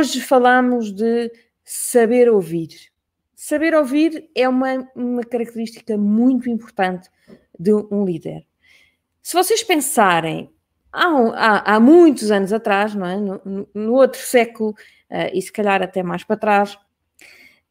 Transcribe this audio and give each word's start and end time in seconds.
hoje 0.00 0.18
falamos 0.22 0.92
de 0.92 1.30
saber 1.62 2.30
ouvir. 2.30 2.68
Saber 3.36 3.74
ouvir 3.74 4.30
é 4.34 4.48
uma, 4.48 4.88
uma 4.96 5.22
característica 5.22 5.96
muito 5.98 6.48
importante 6.48 7.10
de 7.58 7.74
um 7.74 8.04
líder. 8.06 8.46
Se 9.22 9.34
vocês 9.34 9.62
pensarem 9.62 10.50
há, 10.90 11.06
há, 11.06 11.74
há 11.74 11.80
muitos 11.80 12.30
anos 12.30 12.50
atrás, 12.50 12.94
não 12.94 13.06
é? 13.06 13.16
no, 13.16 13.68
no 13.74 13.92
outro 13.92 14.20
século, 14.20 14.70
uh, 14.70 15.30
e 15.34 15.42
se 15.42 15.52
calhar 15.52 15.82
até 15.82 16.02
mais 16.02 16.24
para 16.24 16.38
trás, 16.38 16.74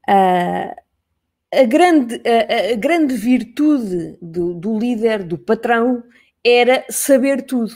uh, 0.07 0.75
a, 1.52 1.64
grande, 1.68 2.21
a, 2.23 2.73
a, 2.73 2.75
grande 2.75 3.16
virtude 3.16 4.20
do, 4.22 4.53
do 4.53 4.77
líder, 4.77 5.23
do 5.23 5.38
patrão, 5.38 6.03
era 6.45 6.86
saber 6.91 7.41
tudo. 7.41 7.73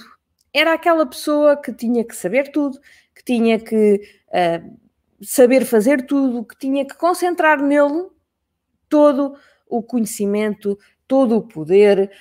Era 0.54 0.74
aquela 0.74 1.08
pessoa 1.08 1.60
que 1.60 1.74
tinha 1.74 2.04
que 2.04 2.16
saber 2.16 2.52
tudo, 2.52 2.80
que 3.16 3.24
tinha 3.24 3.60
que 3.60 4.23
saber 5.22 5.66
fazer 5.66 6.05
tudo, 6.05 6.46
que 6.46 6.58
tinha 6.58 6.86
que 6.86 6.96
concentrar 6.96 7.62
nele 7.62 8.10
todo 8.90 9.36
o 9.68 9.82
conhecimento, 9.82 10.78
todo 11.08 11.38
o 11.38 11.48
poder, 11.48 12.12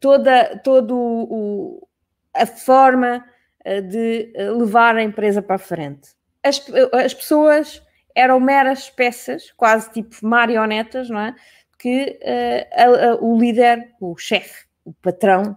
toda, 0.00 0.58
todo 0.58 0.96
o, 0.96 1.88
a 2.34 2.46
forma 2.46 3.24
uh, 3.66 3.82
de 3.82 4.32
levar 4.56 4.96
a 4.96 5.02
empresa 5.02 5.40
para 5.40 5.56
a 5.56 5.58
frente. 5.58 6.10
As, 6.42 6.62
as 6.92 7.14
pessoas 7.14 7.82
eram 8.14 8.38
meras 8.38 8.90
peças, 8.90 9.50
quase 9.52 9.90
tipo 9.92 10.14
marionetas, 10.22 11.08
não 11.08 11.20
é? 11.20 11.34
Que 11.78 12.18
uh, 12.22 12.68
a, 12.72 13.06
a, 13.10 13.14
o 13.16 13.38
líder, 13.38 13.92
o 14.00 14.16
chefe, 14.16 14.66
o 14.84 14.92
patrão, 14.92 15.56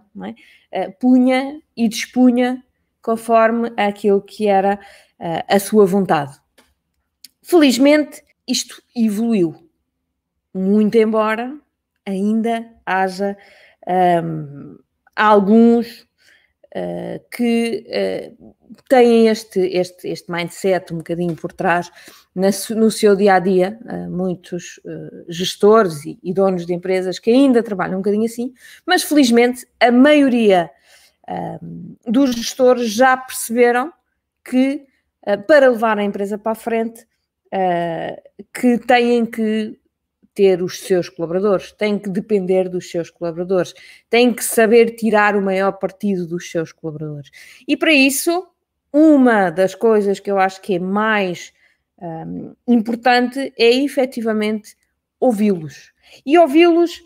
é? 0.72 0.86
uh, 0.86 0.92
punha 0.98 1.60
e 1.76 1.88
dispunha 1.88 2.64
conforme 3.08 3.72
aquilo 3.74 4.20
que 4.20 4.46
era 4.46 4.78
uh, 5.18 5.42
a 5.48 5.58
sua 5.58 5.86
vontade. 5.86 6.38
Felizmente, 7.40 8.22
isto 8.46 8.82
evoluiu, 8.94 9.54
muito 10.52 10.94
embora 10.98 11.56
ainda 12.04 12.70
haja 12.84 13.34
um, 14.22 14.76
alguns 15.16 16.06
uh, 16.76 17.18
que 17.34 17.86
uh, 17.88 18.54
têm 18.90 19.28
este, 19.28 19.58
este, 19.60 20.06
este 20.06 20.30
mindset 20.30 20.92
um 20.92 20.98
bocadinho 20.98 21.34
por 21.34 21.54
trás 21.54 21.90
na, 22.34 22.50
no 22.76 22.90
seu 22.90 23.16
dia 23.16 23.36
a 23.36 23.38
dia, 23.38 23.78
uh, 23.86 24.10
muitos 24.10 24.78
gestores 25.30 26.04
e, 26.04 26.18
e, 26.22 26.34
donos 26.34 26.66
de 26.66 26.74
empresas 26.74 27.18
que 27.18 27.30
ainda 27.30 27.62
trabalham 27.62 27.94
um 27.94 28.02
bocadinho 28.02 28.26
assim, 28.26 28.52
mas 28.84 29.02
felizmente 29.02 29.66
a 29.80 29.90
maioria 29.90 30.70
dos 32.06 32.34
gestores 32.34 32.90
já 32.90 33.16
perceberam 33.16 33.92
que 34.44 34.86
para 35.46 35.68
levar 35.68 35.98
a 35.98 36.04
empresa 36.04 36.38
para 36.38 36.52
a 36.52 36.54
frente 36.54 37.06
que 38.52 38.78
têm 38.78 39.26
que 39.26 39.78
ter 40.34 40.62
os 40.62 40.78
seus 40.78 41.08
colaboradores, 41.08 41.72
tem 41.72 41.98
que 41.98 42.08
depender 42.08 42.68
dos 42.68 42.88
seus 42.88 43.10
colaboradores, 43.10 43.74
tem 44.08 44.32
que 44.32 44.44
saber 44.44 44.94
tirar 44.94 45.34
o 45.34 45.42
maior 45.42 45.72
partido 45.72 46.26
dos 46.28 46.48
seus 46.48 46.70
colaboradores. 46.70 47.28
E 47.66 47.76
para 47.76 47.92
isso, 47.92 48.46
uma 48.92 49.50
das 49.50 49.74
coisas 49.74 50.20
que 50.20 50.30
eu 50.30 50.38
acho 50.38 50.60
que 50.60 50.76
é 50.76 50.78
mais 50.78 51.52
um, 52.00 52.54
importante 52.68 53.52
é 53.58 53.70
efetivamente 53.82 54.76
ouvi-los. 55.18 55.92
E 56.24 56.38
ouvi-los 56.38 57.02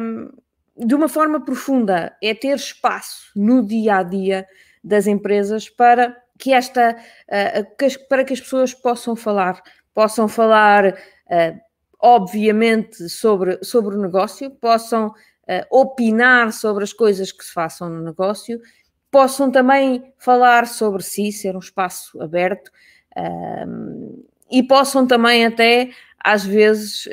um, 0.00 0.30
de 0.76 0.94
uma 0.94 1.08
forma 1.08 1.44
profunda, 1.44 2.16
é 2.22 2.34
ter 2.34 2.56
espaço 2.56 3.30
no 3.36 3.64
dia 3.64 3.96
a 3.96 4.02
dia 4.02 4.46
das 4.82 5.06
empresas 5.06 5.68
para 5.68 6.16
que 6.38 6.52
esta 6.52 6.96
uh, 7.28 8.08
para 8.08 8.24
que 8.24 8.32
as 8.32 8.40
pessoas 8.40 8.74
possam 8.74 9.14
falar, 9.14 9.62
possam 9.94 10.26
falar 10.26 10.86
uh, 10.92 11.60
obviamente, 12.02 13.08
sobre, 13.08 13.62
sobre 13.62 13.94
o 13.94 14.00
negócio, 14.00 14.50
possam 14.50 15.06
uh, 15.08 15.14
opinar 15.70 16.52
sobre 16.52 16.82
as 16.82 16.92
coisas 16.92 17.30
que 17.30 17.44
se 17.44 17.52
façam 17.52 17.88
no 17.88 18.02
negócio, 18.02 18.60
possam 19.08 19.50
também 19.52 20.12
falar 20.18 20.66
sobre 20.66 21.02
si, 21.02 21.30
ser 21.30 21.54
um 21.54 21.60
espaço 21.60 22.20
aberto 22.20 22.68
uh, 23.16 24.26
e 24.50 24.64
possam 24.64 25.06
também 25.06 25.46
até, 25.46 25.90
às 26.18 26.44
vezes, 26.44 27.08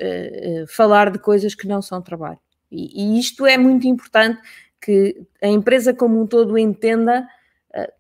falar 0.68 1.10
de 1.10 1.20
coisas 1.20 1.56
que 1.56 1.68
não 1.68 1.82
são 1.82 2.02
trabalho. 2.02 2.40
E, 2.72 3.16
e, 3.16 3.20
isto 3.20 3.46
é 3.46 3.58
muito 3.58 3.88
importante 3.88 4.40
que 4.82 5.22
a 5.42 5.48
empresa 5.48 5.94
como 5.94 6.22
um 6.22 6.28
todo 6.28 6.58
entenda 6.58 7.28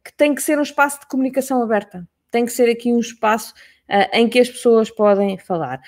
que 0.04 0.12
tem 0.18 0.34
que 0.34 0.42
ser 0.42 0.58
um 0.58 0.64
espaço 0.64 1.02
de 1.02 1.06
comunicação 1.06 1.62
aberta, 1.62 2.08
tem 2.32 2.44
que 2.44 2.52
ser 2.52 2.68
aqui 2.72 2.92
um 2.92 3.00
espaço 3.00 3.54
em 4.12 4.28
que 4.28 4.40
as 4.40 4.50
pessoas 4.50 4.90
podem 4.90 5.38
falar. 5.38 5.80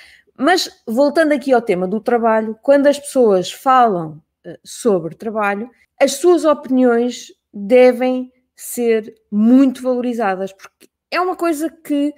Mas 0.44 0.82
voltando 0.88 1.34
aqui 1.34 1.54
ao 1.54 1.62
tema 1.62 1.88
do 1.88 2.02
trabalho, 2.02 2.58
quando 2.64 2.88
as 2.88 2.98
pessoas 2.98 3.52
falam 3.52 4.20
uh, 4.44 4.58
sobre 4.64 5.14
trabalho, 5.14 5.70
as 6.00 6.14
suas 6.14 6.46
opiniões 6.46 7.32
devem 7.54 8.34
ser 8.56 9.14
muito 9.30 9.84
valorizadas, 9.84 10.52
porque 10.52 10.90
é 11.12 11.22
uma 11.22 11.36
coisa 11.36 11.70
que 11.70 12.12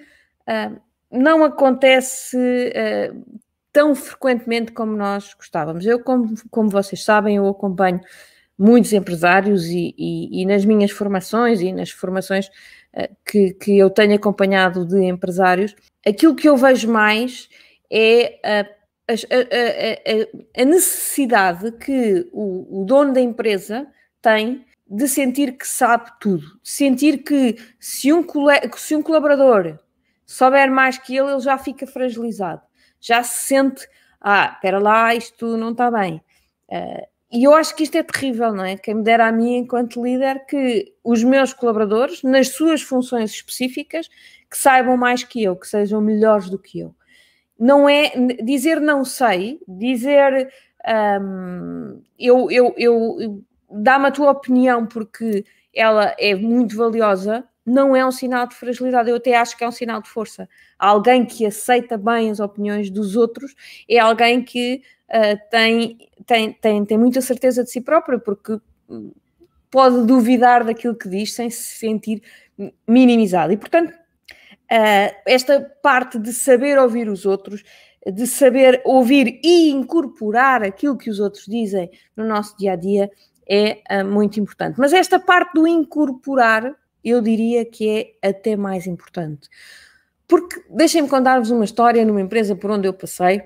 uh, 0.47 0.81
não 1.11 1.43
acontece 1.43 2.37
uh, 2.37 3.41
tão 3.73 3.95
frequentemente 3.95 4.71
como 4.71 4.95
nós 4.95 5.33
gostávamos. 5.33 5.85
Eu, 5.85 5.99
como, 5.99 6.35
como 6.49 6.69
vocês 6.69 7.03
sabem, 7.03 7.37
eu 7.37 7.47
acompanho 7.47 7.99
muitos 8.57 8.93
empresários 8.93 9.65
e, 9.65 9.93
e, 9.97 10.41
e 10.41 10.45
nas 10.45 10.63
minhas 10.63 10.91
formações 10.91 11.59
e 11.59 11.73
nas 11.73 11.89
formações 11.89 12.49
que, 13.25 13.53
que 13.53 13.77
eu 13.77 13.89
tenho 13.89 14.15
acompanhado 14.15 14.85
de 14.85 15.03
empresários, 15.03 15.75
aquilo 16.05 16.35
que 16.35 16.47
eu 16.47 16.55
vejo 16.55 16.91
mais 16.91 17.49
é 17.91 18.39
a, 18.43 18.59
a, 19.11 19.13
a, 19.13 20.61
a 20.61 20.65
necessidade 20.65 21.71
que 21.73 22.29
o, 22.31 22.81
o, 22.81 22.85
dono 22.85 23.13
da 23.13 23.21
empresa 23.21 23.87
tem 24.21 24.65
de 24.87 25.07
sentir 25.07 25.57
que 25.57 25.67
sabe 25.67 26.11
tudo, 26.19 26.45
sentir 26.63 27.23
que 27.23 27.57
se 27.79 28.13
um, 28.13 28.25
se 28.75 28.95
um 28.95 29.01
colaborador 29.01 29.79
souber 30.25 30.71
mais 30.71 30.97
que 30.97 31.15
ele, 31.17 31.31
ele 31.31 31.39
já 31.39 31.57
fica 31.57 31.87
fragilizado, 31.87 32.61
já 33.05 33.23
se 33.23 33.47
sente, 33.47 33.87
ah, 34.21 34.51
espera 34.55 34.79
lá, 34.79 35.13
isto 35.13 35.57
não 35.57 35.71
está 35.71 35.91
bem. 35.91 36.21
Uh, 36.69 37.05
e 37.31 37.43
eu 37.43 37.53
acho 37.53 37.75
que 37.75 37.83
isto 37.83 37.97
é 37.97 38.03
terrível, 38.03 38.53
não 38.53 38.63
é? 38.63 38.77
Quem 38.77 38.95
me 38.95 39.03
dera 39.03 39.27
a 39.27 39.31
mim, 39.31 39.57
enquanto 39.57 40.03
líder, 40.03 40.45
que 40.45 40.93
os 41.03 41.23
meus 41.23 41.51
colaboradores, 41.51 42.23
nas 42.23 42.49
suas 42.49 42.81
funções 42.81 43.31
específicas, 43.31 44.07
que 44.49 44.57
saibam 44.57 44.95
mais 44.95 45.23
que 45.23 45.43
eu, 45.43 45.55
que 45.55 45.67
sejam 45.67 45.99
melhores 45.99 46.49
do 46.49 46.59
que 46.59 46.79
eu 46.79 46.95
não 47.63 47.87
é 47.87 48.11
dizer 48.43 48.79
não 48.81 49.05
sei, 49.05 49.59
dizer 49.67 50.51
um, 51.21 52.01
eu, 52.19 52.51
eu, 52.51 52.73
eu 52.77 53.41
dá-me 53.71 54.07
a 54.07 54.11
tua 54.11 54.31
opinião 54.31 54.85
porque 54.85 55.45
ela 55.73 56.13
é 56.19 56.35
muito 56.35 56.75
valiosa, 56.75 57.43
não 57.65 57.95
é 57.95 58.05
um 58.05 58.11
sinal 58.11 58.47
de 58.47 58.55
fragilidade, 58.55 59.09
eu 59.09 59.15
até 59.15 59.35
acho 59.35 59.57
que 59.57 59.63
é 59.63 59.67
um 59.67 59.71
sinal 59.71 60.01
de 60.01 60.09
força. 60.09 60.49
Alguém 60.77 61.25
que 61.25 61.45
aceita 61.45 61.97
bem 61.97 62.29
as 62.29 62.39
opiniões 62.39 62.89
dos 62.89 63.15
outros 63.15 63.55
é 63.89 63.99
alguém 63.99 64.43
que 64.43 64.81
uh, 65.09 65.49
tem, 65.49 65.97
tem, 66.25 66.53
tem, 66.53 66.85
tem 66.85 66.97
muita 66.97 67.21
certeza 67.21 67.63
de 67.63 67.71
si 67.71 67.79
próprio, 67.81 68.19
porque 68.19 68.59
pode 69.71 70.05
duvidar 70.05 70.63
daquilo 70.63 70.95
que 70.95 71.09
diz 71.09 71.33
sem 71.33 71.49
se 71.49 71.77
sentir 71.77 72.21
minimizado. 72.87 73.51
E, 73.53 73.57
portanto, 73.57 73.91
uh, 73.91 75.15
esta 75.25 75.59
parte 75.81 76.19
de 76.19 76.31
saber 76.33 76.77
ouvir 76.77 77.09
os 77.09 77.25
outros, 77.25 77.63
de 78.05 78.27
saber 78.27 78.81
ouvir 78.85 79.39
e 79.43 79.71
incorporar 79.71 80.63
aquilo 80.63 80.97
que 80.97 81.09
os 81.09 81.19
outros 81.19 81.45
dizem 81.45 81.89
no 82.15 82.25
nosso 82.25 82.57
dia 82.57 82.73
a 82.73 82.75
dia 82.75 83.09
é 83.47 83.81
uh, 83.89 84.05
muito 84.05 84.39
importante. 84.39 84.79
Mas 84.79 84.93
esta 84.93 85.19
parte 85.19 85.53
do 85.53 85.67
incorporar, 85.67 86.75
eu 87.03 87.21
diria 87.21 87.65
que 87.65 88.17
é 88.21 88.29
até 88.29 88.55
mais 88.55 88.87
importante. 88.87 89.49
Porque 90.27 90.63
deixem-me 90.69 91.09
contar-vos 91.09 91.51
uma 91.51 91.65
história 91.65 92.05
numa 92.05 92.21
empresa 92.21 92.55
por 92.55 92.71
onde 92.71 92.87
eu 92.87 92.93
passei, 92.93 93.43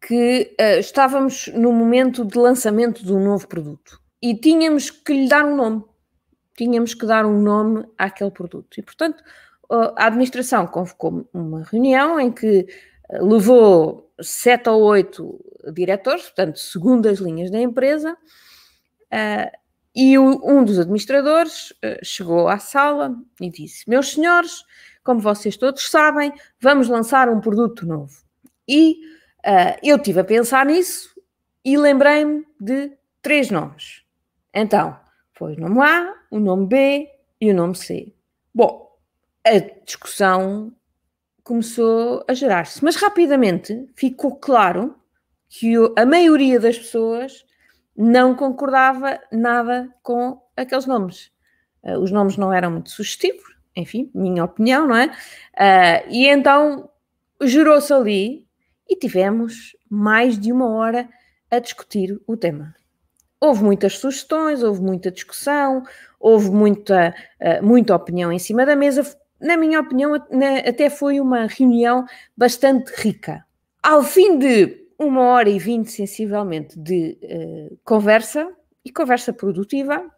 que 0.00 0.54
uh, 0.60 0.80
estávamos 0.80 1.48
no 1.48 1.72
momento 1.72 2.24
de 2.24 2.38
lançamento 2.38 3.04
de 3.04 3.12
um 3.12 3.22
novo 3.22 3.46
produto 3.46 4.00
e 4.22 4.34
tínhamos 4.34 4.90
que 4.90 5.12
lhe 5.12 5.28
dar 5.28 5.44
um 5.44 5.56
nome. 5.56 5.84
Tínhamos 6.56 6.94
que 6.94 7.06
dar 7.06 7.24
um 7.24 7.40
nome 7.40 7.86
àquele 7.96 8.30
produto. 8.30 8.78
E, 8.78 8.82
portanto, 8.82 9.22
a 9.70 10.06
administração 10.06 10.66
convocou 10.66 11.28
uma 11.32 11.62
reunião 11.62 12.20
em 12.20 12.30
que 12.30 12.66
eh, 13.08 13.22
levou 13.22 14.12
sete 14.20 14.68
ou 14.68 14.82
oito 14.82 15.40
diretores, 15.72 16.24
portanto, 16.24 16.58
segundo 16.58 17.08
as 17.08 17.18
linhas 17.18 17.50
da 17.50 17.60
empresa, 17.60 18.12
uh, 18.12 19.58
e 19.94 20.16
o, 20.18 20.40
um 20.44 20.64
dos 20.64 20.78
administradores 20.78 21.70
uh, 21.70 22.04
chegou 22.04 22.48
à 22.48 22.58
sala 22.58 23.14
e 23.40 23.50
disse: 23.50 23.88
Meus 23.88 24.12
senhores, 24.12 24.64
como 25.02 25.20
vocês 25.20 25.56
todos 25.56 25.90
sabem, 25.90 26.32
vamos 26.60 26.88
lançar 26.88 27.28
um 27.28 27.40
produto 27.40 27.86
novo. 27.86 28.14
E 28.68 28.92
uh, 29.44 29.78
eu 29.82 29.98
tive 29.98 30.20
a 30.20 30.24
pensar 30.24 30.66
nisso 30.66 31.10
e 31.64 31.76
lembrei-me 31.76 32.46
de 32.60 32.92
três 33.20 33.50
nomes. 33.50 34.02
Então, 34.54 34.98
foi 35.32 35.54
o 35.54 35.60
nome 35.60 35.80
A, 35.80 36.14
o 36.30 36.38
nome 36.38 36.66
B 36.66 37.08
e 37.40 37.50
o 37.50 37.54
nome 37.54 37.74
C. 37.74 38.14
Bom, 38.54 38.90
a 39.44 39.58
discussão 39.84 40.72
começou 41.42 42.24
a 42.28 42.34
gerar-se. 42.34 42.84
Mas 42.84 42.96
rapidamente 42.96 43.88
ficou 43.94 44.36
claro 44.36 44.94
que 45.48 45.74
a 45.96 46.06
maioria 46.06 46.60
das 46.60 46.78
pessoas 46.78 47.44
não 48.00 48.34
concordava 48.34 49.20
nada 49.30 49.94
com 50.02 50.40
aqueles 50.56 50.86
nomes. 50.86 51.30
Uh, 51.82 51.98
os 51.98 52.10
nomes 52.10 52.38
não 52.38 52.50
eram 52.50 52.70
muito 52.70 52.90
sugestivos, 52.90 53.44
enfim, 53.76 54.10
minha 54.14 54.42
opinião, 54.42 54.88
não 54.88 54.96
é? 54.96 55.06
Uh, 55.06 56.08
e 56.08 56.26
então 56.26 56.88
gerou-se 57.42 57.92
ali 57.92 58.46
e 58.88 58.96
tivemos 58.96 59.76
mais 59.88 60.38
de 60.38 60.50
uma 60.50 60.66
hora 60.66 61.08
a 61.50 61.58
discutir 61.58 62.18
o 62.26 62.38
tema. 62.38 62.74
Houve 63.38 63.64
muitas 63.64 63.98
sugestões, 63.98 64.62
houve 64.62 64.80
muita 64.80 65.10
discussão, 65.10 65.82
houve 66.18 66.50
muita, 66.50 67.14
uh, 67.38 67.64
muita 67.64 67.94
opinião 67.94 68.32
em 68.32 68.38
cima 68.38 68.64
da 68.64 68.74
mesa. 68.74 69.14
Na 69.38 69.58
minha 69.58 69.78
opinião, 69.78 70.14
até 70.66 70.88
foi 70.88 71.20
uma 71.20 71.46
reunião 71.46 72.06
bastante 72.34 72.92
rica. 72.96 73.44
Ao 73.82 74.02
fim 74.02 74.38
de 74.38 74.79
uma 75.00 75.22
hora 75.22 75.48
e 75.48 75.58
vinte, 75.58 75.90
sensivelmente, 75.90 76.78
de 76.78 77.18
uh, 77.22 77.78
conversa 77.82 78.54
e 78.84 78.92
conversa 78.92 79.32
produtiva, 79.32 80.14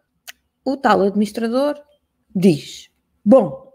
o 0.65 0.75
tal 0.75 1.01
administrador 1.01 1.81
diz: 2.35 2.91
Bom, 3.23 3.71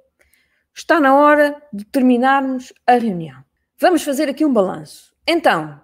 está 0.74 1.00
na 1.00 1.16
hora 1.16 1.60
de 1.72 1.86
terminarmos 1.86 2.74
a 2.86 2.92
reunião. 2.92 3.42
Vamos 3.78 4.02
fazer 4.02 4.28
aqui 4.28 4.44
um 4.44 4.52
balanço. 4.52 5.14
Então, 5.26 5.80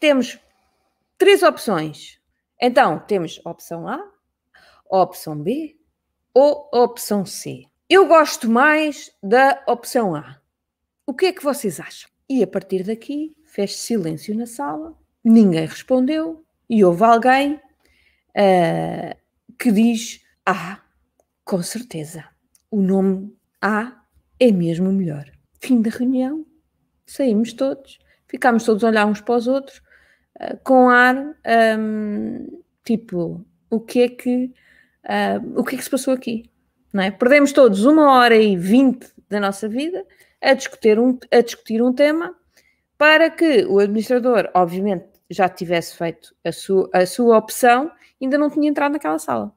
temos 0.00 0.38
três 1.18 1.42
opções. 1.42 2.18
Então, 2.58 2.98
temos 3.00 3.40
opção 3.44 3.86
A, 3.86 4.02
opção 4.88 5.36
B 5.36 5.76
ou 6.32 6.70
opção 6.72 7.26
C. 7.26 7.64
Eu 7.88 8.06
gosto 8.06 8.50
mais 8.50 9.14
da 9.22 9.62
opção 9.68 10.14
A. 10.14 10.40
O 11.06 11.12
que 11.12 11.26
é 11.26 11.32
que 11.32 11.44
vocês 11.44 11.78
acham? 11.78 12.08
E 12.26 12.42
a 12.42 12.46
partir 12.46 12.82
daqui 12.82 13.36
fez 13.54 13.76
silêncio 13.76 14.34
na 14.34 14.46
sala, 14.46 14.98
ninguém 15.22 15.64
respondeu 15.64 16.44
e 16.68 16.84
houve 16.84 17.04
alguém 17.04 17.54
uh, 17.54 19.16
que 19.56 19.70
diz: 19.70 20.24
Ah, 20.44 20.80
com 21.44 21.62
certeza, 21.62 22.24
o 22.68 22.82
nome 22.82 23.32
A 23.62 24.02
é 24.40 24.50
mesmo 24.50 24.92
melhor. 24.92 25.30
Fim 25.60 25.80
da 25.80 25.88
reunião, 25.88 26.44
saímos 27.06 27.52
todos, 27.52 28.00
ficámos 28.26 28.64
todos 28.64 28.82
a 28.82 28.88
olhar 28.88 29.06
uns 29.06 29.20
para 29.20 29.36
os 29.36 29.46
outros, 29.46 29.78
uh, 30.40 30.58
com 30.64 30.88
ar 30.88 31.16
um, 31.78 32.60
tipo: 32.84 33.46
o 33.70 33.80
que 33.80 34.00
é 34.02 34.08
que. 34.08 34.52
Uh, 35.04 35.60
o 35.60 35.64
que 35.64 35.76
é 35.76 35.78
que 35.78 35.84
se 35.84 35.90
passou 35.90 36.12
aqui? 36.12 36.50
Não 36.92 37.04
é? 37.04 37.10
Perdemos 37.12 37.52
todos 37.52 37.84
uma 37.84 38.10
hora 38.14 38.36
e 38.36 38.56
vinte 38.56 39.06
da 39.28 39.38
nossa 39.38 39.68
vida 39.68 40.04
a 40.42 40.54
discutir 40.54 40.98
um, 40.98 41.16
a 41.30 41.40
discutir 41.40 41.82
um 41.82 41.92
tema 41.92 42.34
para 42.96 43.30
que 43.30 43.64
o 43.66 43.78
administrador, 43.78 44.50
obviamente, 44.54 45.06
já 45.30 45.48
tivesse 45.48 45.96
feito 45.96 46.34
a 46.44 46.52
sua, 46.52 46.88
a 46.92 47.06
sua 47.06 47.38
opção, 47.38 47.90
ainda 48.20 48.38
não 48.38 48.50
tinha 48.50 48.68
entrado 48.68 48.92
naquela 48.92 49.18
sala. 49.18 49.52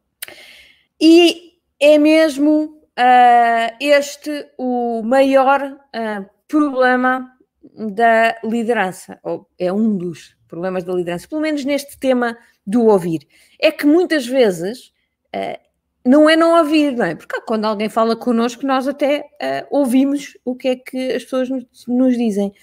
E 0.99 1.53
é 1.79 1.97
mesmo 1.97 2.77
uh, 2.97 3.75
este 3.79 4.47
o 4.57 5.01
maior 5.03 5.61
uh, 5.63 6.25
problema 6.47 7.31
da 7.73 8.35
liderança, 8.43 9.19
ou 9.23 9.47
é 9.59 9.71
um 9.71 9.95
dos 9.95 10.35
problemas 10.47 10.83
da 10.83 10.93
liderança, 10.93 11.27
pelo 11.27 11.41
menos 11.41 11.63
neste 11.63 11.99
tema 11.99 12.37
do 12.65 12.85
ouvir. 12.85 13.27
É 13.59 13.71
que 13.71 13.85
muitas 13.85 14.25
vezes 14.25 14.91
uh, 15.35 15.59
não 16.03 16.29
é 16.29 16.35
não 16.35 16.57
ouvir, 16.57 16.95
não 16.95 17.05
é? 17.05 17.15
Porque 17.15 17.39
quando 17.41 17.65
alguém 17.65 17.89
fala 17.89 18.15
connosco, 18.15 18.65
nós 18.65 18.87
até 18.87 19.25
ouvimos 19.69 20.37
o 20.45 20.55
que 20.55 20.69
é 20.69 20.75
que 20.77 21.11
as 21.11 21.23
pessoas 21.23 21.49
nos, 21.49 21.65
nos 21.85 22.17
dizem. 22.17 22.53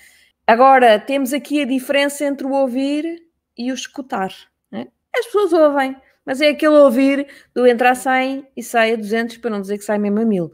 Agora, 0.47 0.99
temos 0.99 1.33
aqui 1.33 1.63
a 1.63 1.67
diferença 1.67 2.25
entre 2.25 2.47
o 2.47 2.53
ouvir 2.53 3.23
e 3.57 3.73
o 3.73 3.75
escutar. 3.75 4.31
Né? 4.71 4.89
As 5.17 5.25
pessoas 5.27 5.53
ouvem, 5.53 5.97
mas 6.25 6.41
é 6.41 6.49
aquele 6.49 6.75
ouvir 6.75 7.27
do 7.55 7.67
entrar 7.67 7.95
100 7.95 8.47
e 8.55 8.63
sai 8.63 8.93
a 8.93 8.97
200, 8.97 9.39
para 9.39 9.51
não 9.51 9.61
dizer 9.61 9.79
que 9.79 9.85
sai 9.85 9.99
mesmo 9.99 10.21
a 10.21 10.25
1000. 10.25 10.45
Uh, 10.45 10.53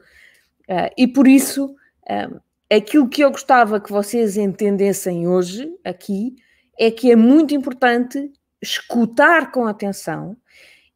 e 0.96 1.08
por 1.08 1.26
isso, 1.26 1.74
uh, 2.08 2.40
aquilo 2.72 3.08
que 3.08 3.22
eu 3.22 3.32
gostava 3.32 3.80
que 3.80 3.90
vocês 3.90 4.36
entendessem 4.36 5.26
hoje, 5.26 5.68
aqui, 5.84 6.36
é 6.78 6.90
que 6.90 7.10
é 7.10 7.16
muito 7.16 7.52
importante 7.52 8.32
escutar 8.62 9.50
com 9.50 9.66
atenção 9.66 10.36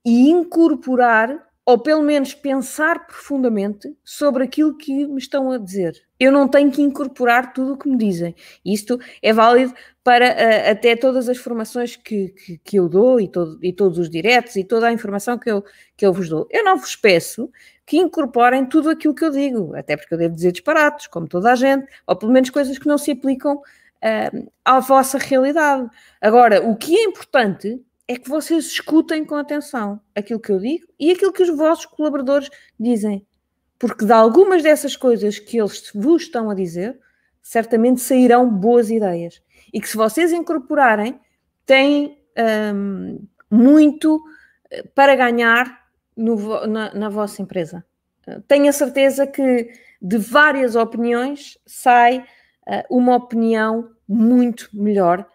e 0.04 0.30
incorporar 0.30 1.44
ou 1.66 1.78
pelo 1.78 2.02
menos 2.02 2.34
pensar 2.34 3.06
profundamente 3.06 3.96
sobre 4.04 4.44
aquilo 4.44 4.76
que 4.76 5.06
me 5.06 5.18
estão 5.18 5.50
a 5.50 5.58
dizer. 5.58 5.94
Eu 6.20 6.30
não 6.30 6.46
tenho 6.46 6.70
que 6.70 6.82
incorporar 6.82 7.52
tudo 7.54 7.72
o 7.72 7.78
que 7.78 7.88
me 7.88 7.96
dizem. 7.96 8.34
Isto 8.64 9.00
é 9.22 9.32
válido 9.32 9.72
para 10.02 10.26
uh, 10.26 10.70
até 10.70 10.94
todas 10.94 11.28
as 11.28 11.38
formações 11.38 11.96
que, 11.96 12.28
que, 12.28 12.58
que 12.58 12.76
eu 12.76 12.88
dou 12.88 13.18
e, 13.18 13.26
todo, 13.26 13.58
e, 13.62 13.72
todos 13.72 13.98
os 13.98 14.10
diretos 14.10 14.56
e 14.56 14.64
toda 14.64 14.88
a 14.88 14.92
informação 14.92 15.38
que 15.38 15.50
eu, 15.50 15.64
que 15.96 16.04
eu 16.04 16.12
vos 16.12 16.28
dou. 16.28 16.46
Eu 16.50 16.62
não 16.64 16.76
vos 16.76 16.94
peço 16.94 17.50
que 17.86 17.96
incorporem 17.96 18.66
tudo 18.66 18.90
aquilo 18.90 19.14
que 19.14 19.24
eu 19.24 19.30
digo, 19.30 19.74
até 19.74 19.96
porque 19.96 20.12
eu 20.14 20.18
devo 20.18 20.34
dizer 20.34 20.52
disparatos, 20.52 21.06
como 21.06 21.26
toda 21.26 21.52
a 21.52 21.54
gente, 21.54 21.86
ou 22.06 22.16
pelo 22.16 22.32
menos 22.32 22.50
coisas 22.50 22.78
que 22.78 22.86
não 22.86 22.98
se 22.98 23.10
aplicam 23.10 23.56
uh, 23.56 24.52
à 24.64 24.80
vossa 24.80 25.16
realidade. 25.16 25.88
Agora, 26.20 26.62
o 26.62 26.76
que 26.76 26.94
é 26.94 27.04
importante 27.04 27.82
é 28.06 28.16
que 28.16 28.28
vocês 28.28 28.66
escutem 28.66 29.24
com 29.24 29.34
atenção 29.34 30.00
aquilo 30.14 30.40
que 30.40 30.52
eu 30.52 30.58
digo 30.58 30.86
e 30.98 31.10
aquilo 31.10 31.32
que 31.32 31.42
os 31.42 31.56
vossos 31.56 31.86
colaboradores 31.86 32.50
dizem. 32.78 33.26
Porque 33.78 34.04
de 34.04 34.12
algumas 34.12 34.62
dessas 34.62 34.96
coisas 34.96 35.38
que 35.38 35.58
eles 35.58 35.90
vos 35.94 36.22
estão 36.22 36.50
a 36.50 36.54
dizer, 36.54 36.98
certamente 37.42 38.00
sairão 38.00 38.48
boas 38.48 38.90
ideias. 38.90 39.42
E 39.72 39.80
que 39.80 39.88
se 39.88 39.96
vocês 39.96 40.32
incorporarem, 40.32 41.18
têm 41.66 42.18
hum, 42.74 43.26
muito 43.50 44.22
eh, 44.70 44.82
para 44.94 45.16
ganhar 45.16 45.84
no, 46.16 46.66
na, 46.66 46.94
na, 46.94 47.08
vossa 47.08 47.42
empresa. 47.42 47.84
Tenho 48.46 48.68
a 48.68 48.72
certeza 48.72 49.26
que 49.26 49.70
de 50.00 50.18
várias 50.18 50.76
opiniões 50.76 51.58
sai 51.66 52.18
uh, 52.18 52.84
uma 52.88 53.16
opinião 53.16 53.90
muito 54.08 54.68
melhor 54.72 55.26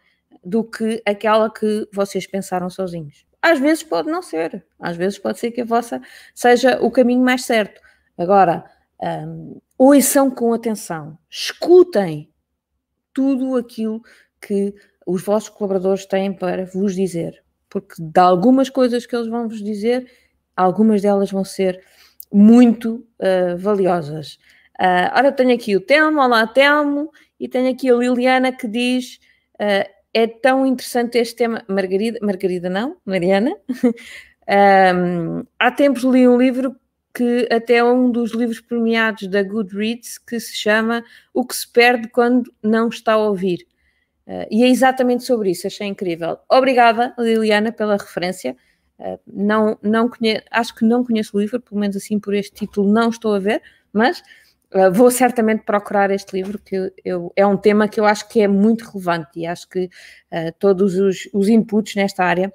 do 0.44 0.64
que 0.64 1.02
aquela 1.06 1.52
que 1.52 1.88
vocês 1.94 2.26
pensaram 2.26 2.70
sozinhos. 2.70 3.26
Às 3.42 3.60
vezes 3.60 3.84
pode 3.84 4.10
não 4.10 4.22
ser, 4.22 4.66
às 4.80 4.98
vezes 4.98 5.18
pode 5.18 5.40
ser 5.40 5.52
que 5.52 5.62
a 5.62 5.66
vossa 5.66 6.02
seja 6.36 6.80
o 6.82 6.92
caminho 6.92 7.24
mais 7.24 7.46
certo. 7.46 7.82
Agora, 8.18 8.66
um, 9.02 9.62
ouçam 9.78 10.30
com 10.30 10.54
atenção, 10.54 11.18
escutem 11.30 12.30
tudo 13.14 13.56
aquilo 13.56 14.02
que 14.42 14.74
os 15.06 15.24
vossos 15.24 15.50
colaboradores 15.50 16.06
têm 16.06 16.34
para 16.34 16.66
vos 16.66 16.94
dizer, 16.96 17.44
porque 17.70 17.96
de 17.98 18.20
algumas 18.20 18.70
coisas 18.70 19.06
que 19.06 19.16
eles 19.16 19.28
vão 19.28 19.48
vos 19.48 19.64
dizer, 19.64 20.10
algumas 20.56 21.02
delas 21.02 21.32
vão 21.32 21.44
ser 21.44 21.82
muito 22.32 23.08
uh, 23.20 23.58
valiosas. 23.58 24.38
Uh, 24.80 25.12
ora, 25.16 25.32
tenho 25.32 25.54
aqui 25.54 25.76
o 25.76 25.82
Telmo, 25.82 26.22
olá 26.22 26.46
Telmo, 26.46 27.12
e 27.40 27.48
tenho 27.48 27.72
aqui 27.72 27.90
a 27.90 27.96
Liliana 27.96 28.52
que 28.52 28.68
diz: 28.68 29.20
uh, 29.56 29.99
é 30.14 30.28
tão 30.28 30.66
interessante 30.66 31.18
este 31.18 31.36
tema. 31.36 31.64
Margarida, 31.68 32.20
Margarida 32.22 32.70
não, 32.70 32.98
Mariana. 33.06 33.56
um, 34.96 35.44
há 35.58 35.72
tempos 35.72 36.04
li 36.04 36.28
um 36.28 36.38
livro 36.38 36.76
que 37.14 37.48
até 37.52 37.76
é 37.76 37.84
um 37.84 38.12
dos 38.12 38.32
livros 38.34 38.62
premiados 38.62 39.28
da 39.28 39.44
Goodreads 39.44 40.18
que 40.18 40.40
se 40.40 40.56
chama 40.56 41.04
O 41.34 41.46
que 41.46 41.56
se 41.56 41.68
perde 41.72 42.08
quando 42.08 42.54
não 42.62 42.88
está 42.88 43.14
a 43.14 43.18
ouvir. 43.18 43.68
Uh, 44.28 44.46
e 44.52 44.64
é 44.64 44.70
exatamente 44.70 45.24
sobre 45.24 45.50
isso, 45.52 45.66
achei 45.66 45.88
incrível. 45.88 46.38
Obrigada, 46.50 47.16
Liliana, 47.18 47.72
pela 47.72 47.98
referência. 47.98 48.56
Uh, 49.00 49.20
não, 49.26 49.78
não 49.82 50.08
conhe... 50.08 50.42
Acho 50.52 50.76
que 50.76 50.86
não 50.86 51.04
conheço 51.04 51.36
o 51.36 51.40
livro, 51.40 51.60
pelo 51.60 51.80
menos 51.80 51.96
assim 51.96 52.20
por 52.20 52.34
este 52.34 52.54
título 52.54 52.92
não 52.92 53.10
estou 53.10 53.34
a 53.34 53.40
ver, 53.40 53.62
mas 53.92 54.22
Uh, 54.74 54.92
vou 54.94 55.10
certamente 55.10 55.64
procurar 55.64 56.12
este 56.12 56.36
livro, 56.36 56.60
que 56.60 56.94
eu, 57.04 57.34
é 57.36 57.46
um 57.46 57.58
tema 57.58 57.88
que 57.88 58.00
eu 58.00 58.06
acho 58.06 58.30
que 58.30 58.40
é 58.40 58.48
muito 58.48 58.84
relevante 58.84 59.40
e 59.40 59.48
acho 59.48 59.68
que 59.68 59.86
uh, 59.86 60.54
todos 60.60 60.96
os, 60.96 61.28
os 61.34 61.50
inputs 61.50 61.96
nesta 61.96 62.24
área 62.24 62.54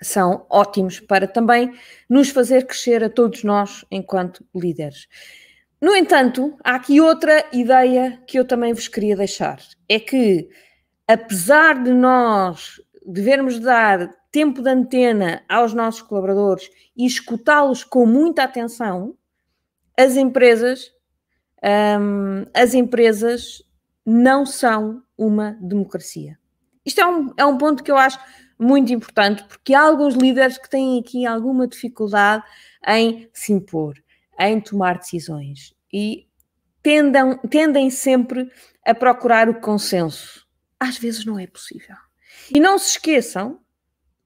são 0.00 0.46
ótimos 0.48 1.00
para 1.00 1.26
também 1.26 1.72
nos 2.08 2.28
fazer 2.30 2.66
crescer 2.66 3.02
a 3.02 3.10
todos 3.10 3.42
nós 3.42 3.84
enquanto 3.90 4.44
líderes. 4.54 5.08
No 5.80 5.94
entanto, 5.96 6.56
há 6.62 6.76
aqui 6.76 7.00
outra 7.00 7.44
ideia 7.52 8.22
que 8.26 8.38
eu 8.38 8.46
também 8.46 8.72
vos 8.72 8.88
queria 8.88 9.16
deixar: 9.16 9.58
é 9.88 9.98
que, 9.98 10.48
apesar 11.06 11.82
de 11.82 11.92
nós 11.92 12.80
devermos 13.04 13.58
dar 13.58 14.08
tempo 14.30 14.62
de 14.62 14.70
antena 14.70 15.42
aos 15.48 15.74
nossos 15.74 16.02
colaboradores 16.02 16.70
e 16.96 17.04
escutá-los 17.06 17.84
com 17.84 18.06
muita 18.06 18.44
atenção, 18.44 19.14
as 19.98 20.16
empresas 20.16 20.93
um, 21.64 22.46
as 22.52 22.74
empresas 22.74 23.62
não 24.04 24.44
são 24.44 25.02
uma 25.16 25.52
democracia. 25.60 26.38
Isto 26.84 27.00
é 27.00 27.06
um, 27.06 27.32
é 27.38 27.44
um 27.44 27.56
ponto 27.56 27.82
que 27.82 27.90
eu 27.90 27.96
acho 27.96 28.18
muito 28.58 28.92
importante, 28.92 29.42
porque 29.44 29.74
há 29.74 29.80
alguns 29.80 30.14
líderes 30.14 30.58
que 30.58 30.68
têm 30.68 31.00
aqui 31.00 31.24
alguma 31.24 31.66
dificuldade 31.66 32.44
em 32.86 33.28
se 33.32 33.52
impor, 33.52 33.94
em 34.38 34.60
tomar 34.60 34.98
decisões. 34.98 35.74
E 35.92 36.28
tendam, 36.82 37.38
tendem 37.38 37.88
sempre 37.88 38.50
a 38.84 38.94
procurar 38.94 39.48
o 39.48 39.60
consenso. 39.60 40.46
Às 40.78 40.98
vezes 40.98 41.24
não 41.24 41.38
é 41.38 41.46
possível. 41.46 41.96
E 42.54 42.60
não 42.60 42.78
se 42.78 42.90
esqueçam 42.90 43.60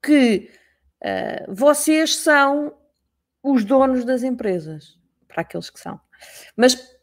que 0.03 0.51
uh, 1.03 1.55
vocês 1.55 2.17
são 2.17 2.75
os 3.43 3.65
donos 3.65 4.05
das 4.05 4.25
empresas, 4.25 4.99
para 5.29 5.43
aqueles 5.43 5.71
que 5.71 5.79
são. 5.79 6.01
Mas 6.57 6.98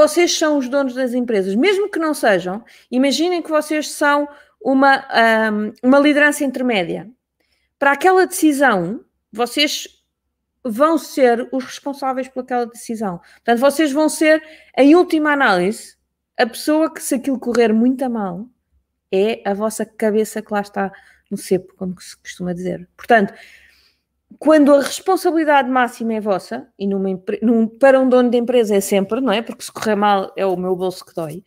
vocês 0.00 0.36
são 0.36 0.56
os 0.56 0.66
donos 0.66 0.94
das 0.94 1.12
empresas, 1.12 1.54
mesmo 1.54 1.90
que 1.90 1.98
não 1.98 2.14
sejam, 2.14 2.64
imaginem 2.90 3.42
que 3.42 3.50
vocês 3.50 3.90
são 3.90 4.26
uma, 4.58 5.06
um, 5.52 5.72
uma 5.82 5.98
liderança 5.98 6.42
intermédia. 6.42 7.10
Para 7.78 7.92
aquela 7.92 8.26
decisão, 8.26 9.04
vocês 9.30 9.88
vão 10.64 10.96
ser 10.96 11.46
os 11.52 11.64
responsáveis 11.64 12.28
por 12.28 12.40
aquela 12.40 12.66
decisão. 12.66 13.18
Portanto, 13.18 13.58
vocês 13.58 13.92
vão 13.92 14.08
ser, 14.08 14.42
em 14.76 14.94
última 14.94 15.32
análise, 15.32 15.96
a 16.38 16.46
pessoa 16.46 16.92
que, 16.92 17.02
se 17.02 17.16
aquilo 17.16 17.38
correr 17.38 17.70
muito 17.70 18.02
a 18.02 18.08
mal, 18.08 18.46
é 19.12 19.42
a 19.44 19.52
vossa 19.52 19.84
cabeça 19.84 20.40
que 20.40 20.52
lá 20.52 20.62
está 20.62 20.90
no 21.30 21.36
cepo, 21.36 21.74
como 21.76 22.00
se 22.00 22.16
costuma 22.16 22.54
dizer. 22.54 22.88
Portanto, 22.96 23.34
quando 24.38 24.72
a 24.74 24.80
responsabilidade 24.80 25.68
máxima 25.68 26.14
é 26.14 26.20
vossa, 26.20 26.68
e 26.78 26.86
numa, 26.86 27.08
num, 27.42 27.66
para 27.66 28.00
um 28.00 28.08
dono 28.08 28.30
de 28.30 28.38
empresa 28.38 28.76
é 28.76 28.80
sempre, 28.80 29.20
não 29.20 29.32
é? 29.32 29.42
Porque 29.42 29.64
se 29.64 29.72
correr 29.72 29.96
mal 29.96 30.32
é 30.36 30.46
o 30.46 30.56
meu 30.56 30.74
bolso 30.76 31.04
que 31.04 31.14
dói. 31.14 31.42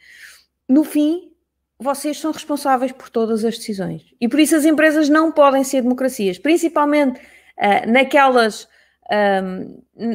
No 0.67 0.83
fim, 0.83 1.31
vocês 1.79 2.19
são 2.19 2.31
responsáveis 2.31 2.91
por 2.91 3.09
todas 3.09 3.43
as 3.43 3.57
decisões. 3.57 4.03
E 4.19 4.27
por 4.27 4.39
isso 4.39 4.55
as 4.55 4.65
empresas 4.65 5.09
não 5.09 5.31
podem 5.31 5.63
ser 5.63 5.81
democracias, 5.81 6.37
principalmente 6.37 7.19
uh, 7.19 7.91
naquelas, 7.91 8.67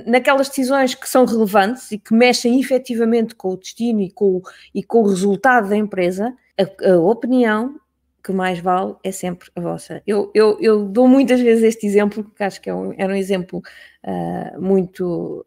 naquelas 0.06 0.48
decisões 0.48 0.94
que 0.94 1.08
são 1.08 1.24
relevantes 1.24 1.92
e 1.92 1.98
que 1.98 2.14
mexem 2.14 2.58
efetivamente 2.58 3.34
com 3.34 3.50
o 3.50 3.56
destino 3.56 4.00
e 4.00 4.10
com, 4.10 4.40
e 4.74 4.82
com 4.82 5.02
o 5.02 5.08
resultado 5.08 5.68
da 5.68 5.76
empresa. 5.76 6.34
A, 6.58 6.92
a 6.92 6.98
opinião 6.98 7.78
que 8.22 8.32
mais 8.32 8.58
vale 8.58 8.94
é 9.02 9.12
sempre 9.12 9.50
a 9.54 9.60
vossa. 9.60 10.02
Eu, 10.06 10.30
eu, 10.34 10.58
eu 10.60 10.84
dou 10.84 11.08
muitas 11.08 11.40
vezes 11.40 11.64
este 11.64 11.86
exemplo, 11.86 12.24
porque 12.24 12.42
acho 12.42 12.60
que 12.60 12.68
é 12.70 12.74
um, 12.74 12.92
era 12.96 13.12
um 13.12 13.16
exemplo 13.16 13.62
uh, 14.04 14.60
muito. 14.60 15.46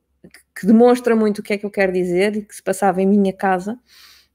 que 0.56 0.66
demonstra 0.66 1.16
muito 1.16 1.40
o 1.40 1.44
que 1.44 1.54
é 1.54 1.58
que 1.58 1.66
eu 1.66 1.72
quero 1.72 1.92
dizer 1.92 2.36
e 2.36 2.44
que 2.44 2.56
se 2.56 2.64
passava 2.64 3.02
em 3.02 3.08
minha 3.08 3.34
casa. 3.34 3.80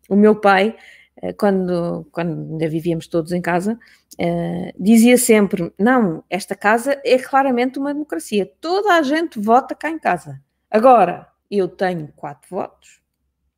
O 0.08 0.16
meu 0.16 0.36
pai, 0.36 0.76
uh, 1.22 1.34
quando, 1.38 2.06
quando 2.12 2.52
ainda 2.52 2.68
vivíamos 2.68 3.06
todos 3.08 3.32
em 3.32 3.40
casa, 3.40 3.78
uh, 4.20 4.72
dizia 4.78 5.18
sempre: 5.18 5.72
Não, 5.78 6.22
esta 6.30 6.54
casa 6.54 7.00
é 7.04 7.18
claramente 7.18 7.78
uma 7.78 7.92
democracia, 7.92 8.50
toda 8.60 8.94
a 8.94 9.02
gente 9.02 9.40
vota 9.40 9.74
cá 9.74 9.90
em 9.90 9.98
casa. 9.98 10.40
Agora, 10.70 11.26
eu 11.50 11.68
tenho 11.68 12.08
quatro 12.14 12.48
votos 12.50 13.00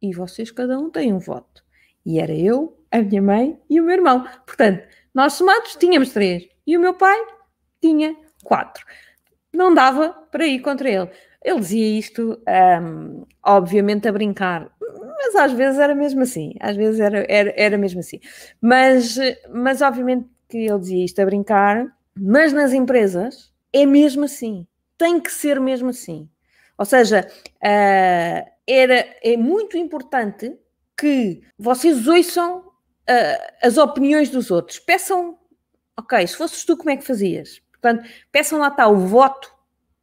e 0.01 0.15
vocês 0.15 0.51
cada 0.51 0.79
um 0.79 0.91
tem 0.91 1.13
um 1.13 1.19
voto. 1.19 1.68
E 2.05 2.21
era 2.21 2.33
eu, 2.33 2.77
a 2.91 3.01
minha 3.01 3.23
mãe 3.23 3.59
e 3.69 3.81
o 3.81 3.85
meu 3.85 3.95
irmão. 3.95 4.27
Portanto, 4.47 4.83
nós 5.15 5.35
somados 5.35 5.77
tínhamos 5.77 6.13
três 6.13 6.49
e 6.67 6.77
o 6.77 6.81
meu 6.81 6.95
pai 6.95 7.19
tinha 7.81 8.17
quatro. 8.45 8.85
Não 9.53 9.73
dava 9.75 10.11
para 10.31 10.47
ir 10.47 10.61
contra 10.61 10.89
ele. 10.89 11.11
Ele 11.43 11.61
dizia 11.61 11.99
isto, 11.99 12.41
um, 12.83 13.25
obviamente, 13.43 14.09
a 14.09 14.13
brincar, 14.13 14.71
mas 15.19 15.35
às 15.37 15.53
vezes 15.53 15.79
era 15.79 15.95
mesmo 15.95 16.23
assim. 16.23 16.55
Às 16.61 16.77
vezes 16.77 17.01
era, 17.01 17.25
era, 17.29 17.53
era 17.57 17.79
mesmo 17.79 18.01
assim. 18.01 18.21
Mas, 18.61 19.19
mas, 19.51 19.81
obviamente, 19.81 20.29
que 20.49 20.59
ele 20.59 20.79
dizia 20.79 21.05
isto 21.05 21.21
a 21.21 21.25
brincar, 21.25 21.87
mas 22.17 22.53
nas 22.53 22.73
empresas 22.73 23.53
é 23.73 23.87
mesmo 23.87 24.25
assim. 24.25 24.67
Tem 24.97 25.21
que 25.21 25.31
ser 25.31 25.61
mesmo 25.61 25.91
assim. 25.91 26.29
Ou 26.77 26.85
seja, 26.85 27.27
uh, 27.57 28.51
era, 28.67 29.17
é 29.23 29.37
muito 29.37 29.77
importante 29.77 30.57
que 30.99 31.41
vocês 31.57 32.07
ouçam 32.07 32.59
uh, 32.59 33.53
as 33.63 33.79
opiniões 33.79 34.29
dos 34.29 34.51
outros. 34.51 34.79
Peçam, 34.79 35.39
ok, 35.97 36.27
se 36.27 36.37
fosses 36.37 36.65
tu, 36.65 36.77
como 36.77 36.91
é 36.91 36.97
que 36.97 37.07
fazias? 37.07 37.63
Portanto, 37.73 38.09
peçam 38.33 38.59
lá 38.59 38.69
está 38.69 38.89
o 38.89 38.97
voto 38.97 39.53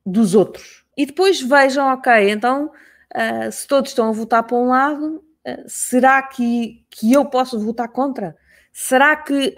dos 0.05 0.33
outros. 0.33 0.85
E 0.97 1.05
depois 1.05 1.41
vejam, 1.41 1.87
ok, 1.93 2.29
então, 2.29 2.71
uh, 3.13 3.51
se 3.51 3.67
todos 3.67 3.91
estão 3.91 4.09
a 4.09 4.13
votar 4.13 4.43
para 4.43 4.55
um 4.55 4.69
lado, 4.69 5.23
uh, 5.45 5.63
será 5.67 6.23
que, 6.23 6.85
que 6.89 7.11
eu 7.11 7.25
posso 7.25 7.59
votar 7.59 7.89
contra? 7.89 8.35
Será 8.71 9.15
que. 9.15 9.55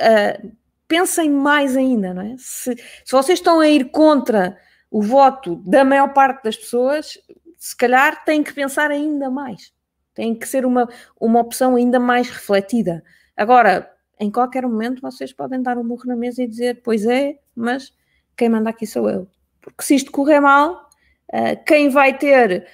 pensem 0.88 1.29
mais 1.29 1.75
ainda, 1.75 2.13
não 2.13 2.22
é? 2.22 2.36
Se, 2.38 2.75
se 2.75 3.12
vocês 3.12 3.39
estão 3.39 3.60
a 3.60 3.67
ir 3.67 3.89
contra 3.89 4.56
o 4.91 5.01
voto 5.01 5.56
da 5.65 5.84
maior 5.84 6.13
parte 6.13 6.44
das 6.44 6.56
pessoas, 6.56 7.17
se 7.58 7.75
calhar 7.75 8.24
têm 8.24 8.44
que 8.44 8.53
pensar 8.53 8.91
ainda 8.91 9.29
mais. 9.29 9.74
Tem 10.17 10.33
que 10.33 10.47
ser 10.47 10.65
uma, 10.65 10.89
uma 11.21 11.39
opção 11.39 11.75
ainda 11.75 12.00
mais 12.00 12.27
refletida. 12.27 13.03
Agora, 13.36 13.88
em 14.19 14.31
qualquer 14.31 14.63
momento 14.63 15.00
vocês 15.00 15.31
podem 15.31 15.62
dar 15.62 15.77
um 15.77 15.83
burro 15.83 16.07
na 16.07 16.15
mesa 16.15 16.41
e 16.41 16.47
dizer, 16.47 16.81
pois 16.83 17.05
é, 17.05 17.38
mas 17.55 17.93
quem 18.36 18.50
manda 18.50 18.71
aqui 18.71 18.88
sou 18.88 19.07
eu. 19.07 19.27
Porque 19.62 19.83
se 19.83 19.93
isto 19.93 20.12
correr 20.12 20.39
mal, 20.39 20.89
uh, 21.31 21.63
quem 21.67 21.89
vai 21.89 22.17
ter 22.17 22.65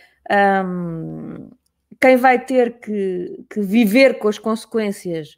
um, 0.66 1.50
quem 2.00 2.16
vai 2.16 2.40
ter 2.40 2.80
que, 2.80 3.44
que, 3.50 3.60
viver 3.60 4.20
com 4.20 4.30
as 4.30 4.40
consequências 4.40 5.36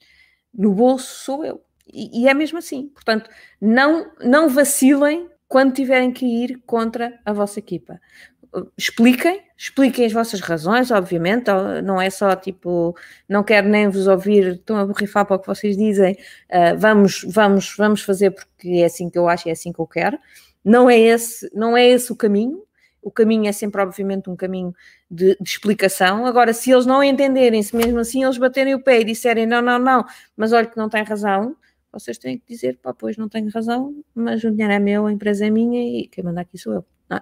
no 0.54 0.76
bolso 0.76 1.24
sou 1.24 1.44
eu. 1.44 1.60
E, 1.92 2.22
e, 2.22 2.28
é 2.28 2.36
mesmo 2.36 2.60
assim. 2.60 2.88
Portanto, 2.90 3.28
não, 3.60 4.12
não 4.24 4.48
vacilem 4.48 5.28
quando 5.48 5.74
tiverem 5.74 6.12
que 6.12 6.28
ir 6.28 6.62
contra 6.68 7.20
a 7.26 7.34
vossa 7.34 7.58
equipa 7.58 8.00
expliquem, 8.78 9.42
expliquem 9.58 10.06
as 10.06 10.14
vossas 10.14 10.40
razões, 10.40 10.92
obviamente, 10.92 11.48
não 11.84 12.02
é 12.02 12.10
só 12.10 12.36
tipo, 12.36 12.96
não 13.28 13.44
quero 13.44 13.68
nem 13.68 13.90
vos 13.90 14.08
ouvir, 14.08 14.56
estão 14.56 14.78
a 14.78 14.86
borrifar 14.86 15.26
para 15.26 15.36
o 15.36 15.40
que 15.40 15.48
vocês 15.48 15.78
dizem, 15.78 16.14
uh, 16.50 16.78
vamos, 16.78 17.26
vamos, 17.28 17.76
vamos 17.78 18.02
fazer 18.02 18.32
porque 18.32 18.70
é 18.70 18.86
assim 18.86 19.10
que 19.10 19.18
eu 19.18 19.28
acho, 19.28 19.50
é 19.50 19.52
assim 19.52 19.72
que 19.72 19.80
eu 19.80 19.88
quero. 19.88 20.18
Não 20.64 20.90
é 20.90 20.98
esse, 21.00 21.50
não 21.54 21.78
é 21.78 21.88
esse 21.88 22.12
o 22.12 22.16
caminho. 22.16 22.64
O 23.02 23.12
caminho 23.12 23.48
é 23.48 23.52
sempre, 23.52 23.82
obviamente, 23.82 24.30
um 24.32 24.36
caminho 24.36 24.74
de, 25.12 25.38
de 25.40 25.50
explicação. 25.50 26.26
Agora, 26.26 26.54
se 26.54 26.72
eles 26.72 26.88
não 26.88 27.04
entenderem, 27.04 27.62
se 27.62 27.76
mesmo 27.76 28.00
assim 28.00 28.24
eles 28.24 28.38
baterem 28.38 28.74
o 28.74 28.82
pé 28.82 29.02
e 29.02 29.04
disserem 29.04 29.46
não, 29.46 29.62
não, 29.62 29.78
não, 29.78 30.06
mas 30.36 30.52
olha 30.54 30.66
que 30.66 30.76
não 30.76 30.90
tem 30.90 31.04
razão, 31.04 31.56
vocês 31.92 32.18
têm 32.18 32.38
que 32.40 32.46
dizer, 32.48 32.78
pá, 32.82 32.94
pois 32.94 33.16
não 33.16 33.30
tenho 33.30 33.50
razão, 33.50 33.96
mas 34.14 34.44
o 34.44 34.52
dinheiro 34.52 34.74
é 34.74 34.80
meu, 34.80 35.06
a 35.06 35.12
empresa 35.12 35.46
é 35.46 35.50
minha 35.50 36.02
e 36.02 36.08
quem 36.08 36.24
manda 36.24 36.42
aqui 36.42 36.58
sou 36.58 36.74
eu. 36.74 36.86
É? 37.12 37.22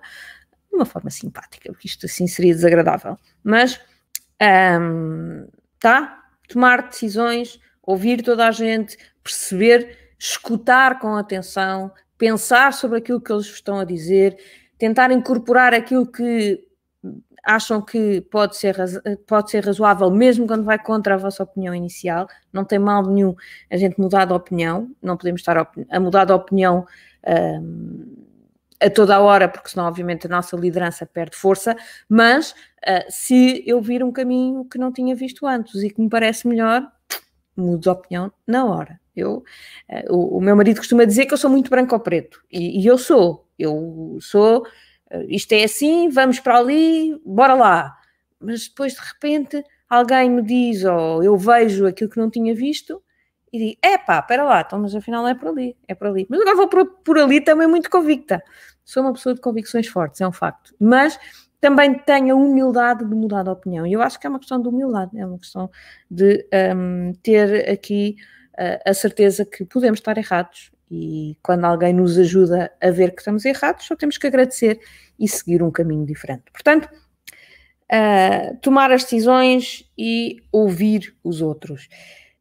De 0.73 0.77
uma 0.77 0.85
forma 0.85 1.09
simpática, 1.11 1.71
porque 1.71 1.87
isto 1.87 2.05
assim 2.07 2.25
seria 2.25 2.53
desagradável. 2.53 3.17
Mas, 3.43 3.79
um, 4.81 5.47
tá? 5.79 6.23
Tomar 6.49 6.89
decisões, 6.89 7.59
ouvir 7.81 8.23
toda 8.23 8.47
a 8.47 8.51
gente, 8.51 8.97
perceber, 9.23 10.15
escutar 10.17 10.99
com 10.99 11.15
atenção, 11.15 11.91
pensar 12.17 12.73
sobre 12.73 12.97
aquilo 12.97 13.21
que 13.21 13.31
eles 13.31 13.45
estão 13.45 13.79
a 13.79 13.85
dizer, 13.85 14.35
tentar 14.77 15.11
incorporar 15.11 15.73
aquilo 15.73 16.07
que 16.07 16.65
acham 17.43 17.81
que 17.81 18.21
pode 18.21 18.55
ser, 18.55 18.75
pode 19.27 19.51
ser 19.51 19.65
razoável, 19.65 20.09
mesmo 20.09 20.47
quando 20.47 20.63
vai 20.63 20.79
contra 20.79 21.15
a 21.15 21.17
vossa 21.17 21.43
opinião 21.43 21.75
inicial. 21.75 22.27
Não 22.51 22.65
tem 22.65 22.79
mal 22.79 23.05
nenhum 23.05 23.35
a 23.69 23.77
gente 23.77 23.99
mudar 23.99 24.25
de 24.25 24.33
opinião, 24.33 24.89
não 25.01 25.17
podemos 25.17 25.41
estar 25.41 25.57
a, 25.57 25.99
mudar 25.99 26.25
de 26.25 26.31
opinião. 26.31 26.85
Um, 27.27 28.32
a 28.83 28.89
toda 28.89 29.15
a 29.15 29.19
hora, 29.21 29.47
porque 29.47 29.69
senão, 29.69 29.85
obviamente, 29.85 30.27
a 30.27 30.29
nossa 30.29 30.55
liderança 30.57 31.05
perde 31.05 31.37
força, 31.37 31.75
mas 32.09 32.51
uh, 32.51 33.05
se 33.09 33.63
eu 33.65 33.81
vir 33.81 34.03
um 34.03 34.11
caminho 34.11 34.65
que 34.65 34.77
não 34.77 34.91
tinha 34.91 35.15
visto 35.15 35.47
antes 35.47 35.81
e 35.81 35.89
que 35.89 36.01
me 36.01 36.09
parece 36.09 36.47
melhor, 36.47 36.85
mudo 37.55 37.81
de 37.81 37.89
opinião 37.89 38.31
na 38.45 38.65
hora. 38.65 38.99
Eu, 39.15 39.43
uh, 39.89 40.13
o, 40.13 40.37
o, 40.37 40.41
meu 40.41 40.55
marido 40.55 40.77
costuma 40.77 41.05
dizer 41.05 41.25
que 41.25 41.33
eu 41.33 41.37
sou 41.37 41.49
muito 41.49 41.69
branco 41.69 41.95
ou 41.95 42.01
preto, 42.01 42.41
e, 42.51 42.81
e 42.81 42.85
eu 42.85 42.97
sou, 42.97 43.47
eu 43.57 44.17
sou, 44.19 44.63
uh, 45.11 45.25
isto 45.29 45.53
é 45.53 45.63
assim, 45.63 46.09
vamos 46.09 46.39
para 46.39 46.57
ali, 46.57 47.19
bora 47.25 47.53
lá. 47.53 47.97
Mas 48.39 48.67
depois, 48.67 48.93
de 48.93 48.99
repente, 48.99 49.63
alguém 49.89 50.29
me 50.29 50.41
diz, 50.41 50.83
ou 50.83 51.23
eu 51.23 51.37
vejo 51.37 51.87
aquilo 51.87 52.09
que 52.09 52.17
não 52.17 52.29
tinha 52.29 52.53
visto, 52.53 53.01
e 53.53 53.59
digo, 53.59 53.77
é 53.83 53.99
pá, 53.99 54.17
espera 54.17 54.43
lá, 54.43 54.61
então, 54.61 54.79
mas 54.79 54.95
afinal 54.95 55.27
é 55.27 55.35
por 55.35 55.49
ali, 55.49 55.77
é 55.87 55.93
por 55.93 56.07
ali. 56.07 56.25
Mas 56.27 56.41
agora 56.41 56.55
vou 56.55 56.67
por, 56.67 56.85
por 57.03 57.19
ali 57.19 57.39
também 57.39 57.67
muito 57.67 57.87
convicta. 57.87 58.43
Sou 58.83 59.03
uma 59.03 59.13
pessoa 59.13 59.33
de 59.35 59.41
convicções 59.41 59.87
fortes, 59.87 60.21
é 60.21 60.27
um 60.27 60.31
facto. 60.31 60.73
Mas 60.79 61.19
também 61.59 61.93
tenho 61.93 62.35
a 62.35 62.37
humildade 62.37 63.05
de 63.07 63.15
mudar 63.15 63.43
de 63.43 63.49
opinião. 63.49 63.87
E 63.87 63.93
eu 63.93 64.01
acho 64.01 64.19
que 64.19 64.27
é 64.27 64.29
uma 64.29 64.39
questão 64.39 64.61
de 64.61 64.67
humildade, 64.67 65.17
é 65.17 65.25
uma 65.25 65.39
questão 65.39 65.69
de 66.11 66.45
um, 66.75 67.13
ter 67.23 67.69
aqui 67.69 68.17
uh, 68.53 68.89
a 68.89 68.93
certeza 68.93 69.45
que 69.45 69.63
podemos 69.63 69.99
estar 69.99 70.17
errados 70.17 70.73
e 70.91 71.37
quando 71.41 71.65
alguém 71.65 71.93
nos 71.93 72.19
ajuda 72.19 72.71
a 72.81 72.91
ver 72.91 73.11
que 73.11 73.21
estamos 73.21 73.45
errados, 73.45 73.85
só 73.85 73.95
temos 73.95 74.17
que 74.17 74.27
agradecer 74.27 74.79
e 75.17 75.27
seguir 75.27 75.63
um 75.63 75.71
caminho 75.71 76.05
diferente. 76.05 76.43
Portanto, 76.51 76.87
uh, 77.91 78.57
tomar 78.61 78.91
as 78.91 79.03
decisões 79.03 79.89
e 79.97 80.43
ouvir 80.51 81.15
os 81.23 81.41
outros. 81.41 81.87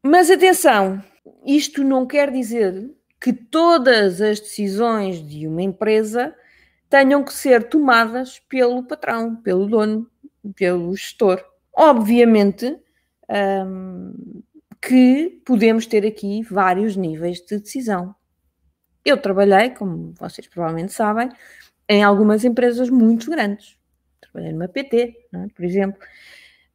Mas 0.03 0.31
atenção, 0.31 1.03
isto 1.47 1.83
não 1.85 2.07
quer 2.07 2.31
dizer 2.31 2.91
que 3.23 3.33
todas 3.33 4.21
as 4.21 4.41
decisões 4.41 5.25
de 5.25 5.47
uma 5.47 5.63
empresa 5.63 6.35
tenham 6.91 7.23
que 7.23 7.33
ser 7.33 7.69
tomadas 7.69 8.41
pelo 8.41 8.83
patrão, 8.83 9.37
pelo 9.37 9.67
dono, 9.67 10.11
pelo 10.57 10.95
gestor. 10.97 11.41
Obviamente 11.73 12.77
um, 13.31 14.43
que 14.81 15.41
podemos 15.47 15.87
ter 15.87 16.05
aqui 16.05 16.43
vários 16.43 16.97
níveis 16.97 17.39
de 17.39 17.61
decisão. 17.61 18.13
Eu 19.05 19.17
trabalhei, 19.17 19.71
como 19.71 20.13
vocês 20.19 20.49
provavelmente 20.49 20.93
sabem, 20.93 21.29
em 21.89 22.03
algumas 22.03 22.45
empresas 22.45 22.91
muito 22.91 23.31
grandes. 23.31 23.77
Trabalhei 24.21 24.53
numa 24.53 24.67
PT, 24.67 25.29
é? 25.33 25.47
por 25.55 25.65
exemplo, 25.65 26.01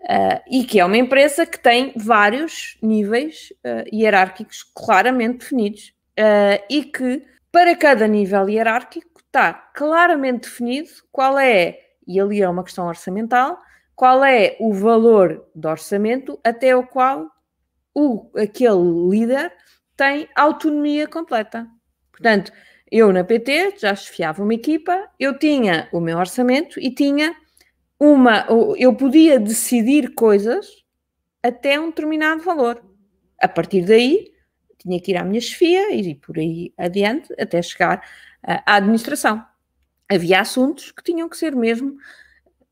uh, 0.04 0.42
e 0.50 0.64
que 0.64 0.80
é 0.80 0.86
uma 0.86 0.98
empresa 0.98 1.46
que 1.46 1.60
tem 1.60 1.92
vários 1.98 2.78
níveis 2.82 3.52
uh, 3.66 3.94
hierárquicos 3.94 4.64
claramente 4.64 5.40
definidos 5.40 5.97
uh, 6.18 6.64
e 6.70 6.84
que 6.84 7.24
para 7.52 7.76
cada 7.76 8.08
nível 8.08 8.50
hierárquico 8.50 9.22
está 9.26 9.54
claramente 9.54 10.50
definido 10.50 10.90
qual 11.12 11.38
é, 11.38 11.80
e 12.08 12.20
ali 12.20 12.42
é 12.42 12.50
uma 12.50 12.64
questão 12.64 12.88
orçamental, 12.88 13.58
qual 13.96 14.24
é 14.24 14.56
o 14.60 14.74
valor 14.74 15.46
do 15.56 15.68
orçamento 15.68 16.40
até 16.44 16.76
o 16.76 16.86
qual 16.86 17.30
o, 17.94 18.30
aquele 18.38 19.10
líder 19.10 19.52
tem 19.96 20.30
autonomia 20.36 21.08
completa. 21.08 21.68
Portanto, 22.12 22.52
eu 22.92 23.12
na 23.12 23.24
PT 23.24 23.76
já 23.78 23.96
chefiava 23.96 24.44
uma 24.44 24.54
equipa, 24.54 25.10
eu 25.20 25.38
tinha 25.38 25.90
o 25.92 26.00
meu 26.00 26.18
orçamento 26.18 26.80
e 26.80 26.94
tinha 26.94 27.36
uma. 28.00 28.46
Eu 28.78 28.96
podia 28.96 29.40
decidir 29.40 30.14
coisas 30.14 30.68
até 31.42 31.80
um 31.80 31.88
determinado 31.88 32.44
valor. 32.44 32.82
A 33.42 33.48
partir 33.48 33.82
daí, 33.82 34.32
tinha 34.78 35.00
que 35.00 35.12
ir 35.12 35.18
à 35.18 35.24
minha 35.24 35.42
chefia 35.42 35.94
e 35.94 36.16
por 36.16 36.38
aí 36.38 36.74
adiante 36.78 37.34
até 37.40 37.62
chegar 37.62 38.02
à 38.44 38.76
administração. 38.76 39.44
Havia 40.10 40.42
assuntos 40.42 40.92
que 40.92 41.04
tinham 41.04 41.28
que 41.28 41.38
ser 41.38 41.56
mesmo, 41.56 41.98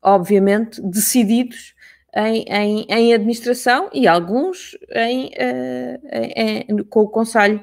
obviamente, 0.02 0.80
decididos 0.80 1.74
em, 2.14 2.44
em, 2.48 2.86
em 2.88 3.14
administração 3.14 3.90
e 3.92 4.08
alguns 4.08 4.76
em, 4.94 5.26
uh, 5.26 6.84
com 6.86 7.00
o 7.00 7.08
Conselho 7.08 7.58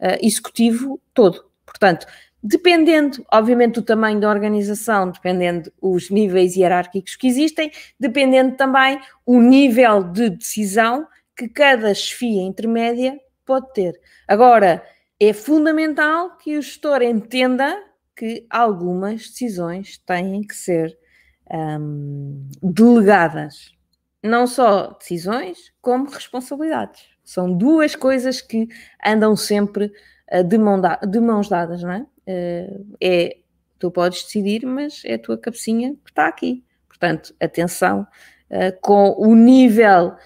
uh, 0.00 0.24
Executivo 0.24 0.98
todo. 1.12 1.44
Portanto, 1.66 2.06
dependendo, 2.42 3.24
obviamente, 3.30 3.74
do 3.74 3.82
tamanho 3.82 4.18
da 4.18 4.30
organização, 4.30 5.10
dependendo 5.10 5.70
os 5.80 6.08
níveis 6.08 6.56
hierárquicos 6.56 7.16
que 7.16 7.26
existem, 7.26 7.70
dependendo 8.00 8.56
também 8.56 8.98
o 9.26 9.40
nível 9.42 10.02
de 10.02 10.30
decisão 10.30 11.06
que 11.36 11.48
cada 11.48 11.92
chefia 11.94 12.42
intermédia 12.42 13.20
pode 13.48 13.72
ter. 13.72 13.98
Agora, 14.28 14.84
é 15.18 15.32
fundamental 15.32 16.36
que 16.36 16.56
o 16.56 16.62
gestor 16.62 17.02
entenda 17.02 17.82
que 18.14 18.46
algumas 18.48 19.22
decisões 19.28 19.98
têm 19.98 20.42
que 20.42 20.54
ser 20.54 20.96
um, 21.50 22.48
delegadas 22.62 23.76
não 24.22 24.46
só 24.46 24.92
decisões, 24.98 25.72
como 25.80 26.10
responsabilidades. 26.10 27.08
São 27.24 27.52
duas 27.56 27.94
coisas 27.94 28.40
que 28.40 28.68
andam 29.04 29.36
sempre 29.36 29.92
uh, 30.32 30.44
de, 30.44 30.58
mão 30.58 30.80
da, 30.80 30.96
de, 30.96 31.20
mãos 31.20 31.48
dadas, 31.48 31.82
não 31.82 31.92
é? 31.92 32.06
Uh, 32.26 32.96
é? 33.00 33.38
Tu 33.78 33.90
podes 33.92 34.24
decidir, 34.24 34.66
mas 34.66 35.02
é 35.04 35.14
a 35.14 35.18
tua 35.18 35.38
cabecinha 35.38 35.94
que 36.04 36.10
está 36.10 36.26
aqui. 36.26 36.64
Portanto, 36.88 37.34
atenção 37.40 38.06
uh, 38.50 38.80
com 38.80 39.14
o 39.18 39.34
nível 39.34 40.16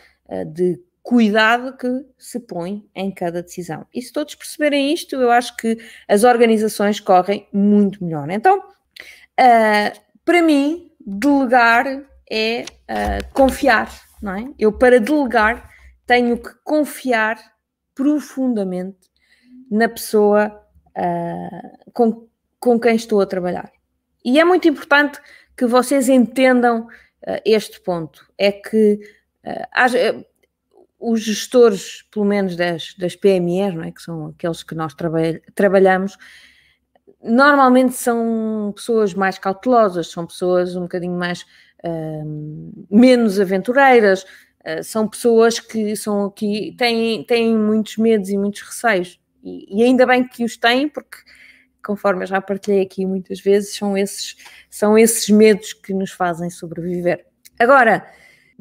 de 0.47 0.81
cuidado 1.03 1.77
que 1.77 2.07
se 2.17 2.39
põe 2.39 2.89
em 2.95 3.11
cada 3.11 3.43
decisão. 3.43 3.87
E 3.93 4.01
se 4.01 4.13
todos 4.13 4.35
perceberem 4.35 4.93
isto, 4.93 5.17
eu 5.17 5.31
acho 5.31 5.57
que 5.57 5.77
as 6.09 6.25
organizações 6.25 7.01
correm 7.01 7.49
muito 7.53 8.03
melhor. 8.05 8.31
Então, 8.31 8.63
para 10.25 10.43
mim, 10.43 10.91
delegar 11.05 11.87
é 12.31 12.65
uh, 12.65 13.35
confiar, 13.35 13.91
não 14.23 14.35
é? 14.35 14.49
Eu, 14.59 14.73
para 14.73 15.01
delegar, 15.01 15.69
tenho 16.07 16.39
que 16.39 16.51
confiar 16.65 17.37
profundamente 17.95 19.11
na 19.71 19.89
pessoa 19.89 20.65
uh, 20.97 21.93
com, 21.93 22.27
com 22.59 22.81
quem 22.81 22.95
estou 22.97 23.21
a 23.21 23.27
trabalhar. 23.27 23.71
E 24.25 24.39
é 24.39 24.45
muito 24.45 24.69
importante 24.69 25.21
que 25.57 25.67
vocês 25.67 26.09
entendam 26.09 26.87
uh, 26.87 27.41
este 27.45 27.81
ponto: 27.81 28.27
é 28.39 28.53
que 28.53 29.01
os 31.03 31.21
gestores, 31.21 32.03
pelo 32.11 32.25
menos 32.25 32.57
das, 32.57 32.95
das 32.97 33.17
PMEs, 33.17 33.75
não 33.75 33.83
é? 33.83 33.91
que 33.91 34.01
são 34.01 34.27
aqueles 34.29 34.63
que 34.63 34.75
nós 34.75 34.95
trabalhamos, 35.55 36.17
normalmente 37.23 37.95
são 37.95 38.73
pessoas 38.75 39.13
mais 39.13 39.39
cautelosas, 39.39 40.11
são 40.11 40.27
pessoas 40.27 40.77
um 40.77 40.83
bocadinho 40.83 41.19
mais 41.19 41.45
menos 42.91 43.41
aventureiras, 43.41 44.23
uh, 44.23 44.83
são 44.83 45.09
pessoas 45.09 45.59
que 45.59 45.97
são 45.97 46.27
aqui, 46.27 46.75
têm, 46.79 47.25
têm 47.25 47.57
muitos 47.57 47.97
medos 47.97 48.29
e 48.29 48.39
muitos 48.39 48.63
receios. 48.63 49.21
E, 49.43 49.81
e, 49.81 49.83
ainda 49.83 50.07
bem 50.07 50.27
que 50.27 50.45
os 50.45 50.57
têm, 50.57 50.89
porque, 50.89 51.19
conforme 51.85 52.23
eu 52.23 52.27
já 52.29 52.41
partilhei 52.41 52.83
aqui 52.83 53.05
muitas 53.05 53.41
vezes, 53.41 53.75
são 53.75 53.99
esses, 53.99 54.37
são 54.71 54.97
esses 54.97 55.29
medos 55.29 55.73
que 55.73 55.93
nos 55.93 56.13
fazem 56.13 56.49
sobreviver. 56.49 57.27
Agora, 57.59 58.07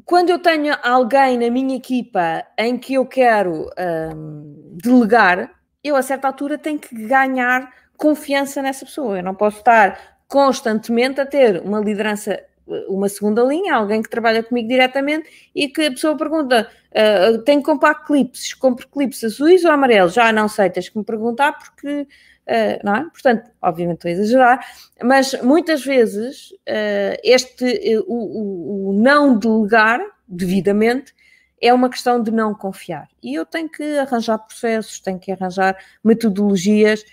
quando 0.05 0.29
eu 0.29 0.39
tenho 0.39 0.75
alguém 0.83 1.37
na 1.37 1.49
minha 1.49 1.75
equipa 1.75 2.45
em 2.57 2.77
que 2.77 2.95
eu 2.95 3.05
quero 3.05 3.69
um, 4.15 4.77
delegar, 4.81 5.51
eu 5.83 5.95
a 5.95 6.01
certa 6.01 6.27
altura 6.27 6.57
tenho 6.57 6.79
que 6.79 6.95
ganhar 7.07 7.71
confiança 7.97 8.61
nessa 8.61 8.85
pessoa. 8.85 9.17
Eu 9.17 9.23
não 9.23 9.35
posso 9.35 9.57
estar 9.59 10.17
constantemente 10.27 11.19
a 11.19 11.25
ter 11.25 11.61
uma 11.61 11.79
liderança 11.79 12.39
uma 12.87 13.09
segunda 13.09 13.43
linha, 13.43 13.75
alguém 13.75 14.01
que 14.01 14.09
trabalha 14.09 14.43
comigo 14.43 14.67
diretamente 14.67 15.29
e 15.53 15.67
que 15.67 15.81
a 15.81 15.91
pessoa 15.91 16.17
pergunta: 16.17 16.69
uh, 16.91 17.37
tenho 17.43 17.59
que 17.59 17.65
comprar 17.65 17.95
clipes, 18.05 18.53
compro 18.53 18.87
clipes 18.87 19.23
azuis 19.23 19.65
ou 19.65 19.71
amarelos? 19.71 20.13
Já 20.13 20.31
não 20.31 20.47
sei, 20.47 20.69
tens 20.69 20.89
que 20.89 20.97
me 20.97 21.03
perguntar 21.03 21.53
porque. 21.53 22.07
Uh, 22.51 22.83
não 22.83 22.95
é? 22.95 23.03
Portanto, 23.03 23.49
obviamente 23.61 23.99
estou 23.99 24.09
a 24.09 24.11
exagerar, 24.11 24.67
mas 25.01 25.41
muitas 25.41 25.85
vezes 25.85 26.51
uh, 26.51 27.15
este, 27.23 27.97
o, 28.05 28.13
o, 28.13 28.89
o 28.89 28.93
não 28.93 29.39
delegar 29.39 30.01
devidamente 30.27 31.13
é 31.61 31.73
uma 31.73 31.89
questão 31.89 32.21
de 32.21 32.29
não 32.29 32.53
confiar. 32.53 33.07
E 33.23 33.35
eu 33.35 33.45
tenho 33.45 33.69
que 33.69 33.99
arranjar 33.99 34.39
processos, 34.39 34.99
tenho 34.99 35.19
que 35.19 35.31
arranjar 35.31 35.77
metodologias 36.03 37.05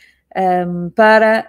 um, 0.67 0.91
para 0.91 1.49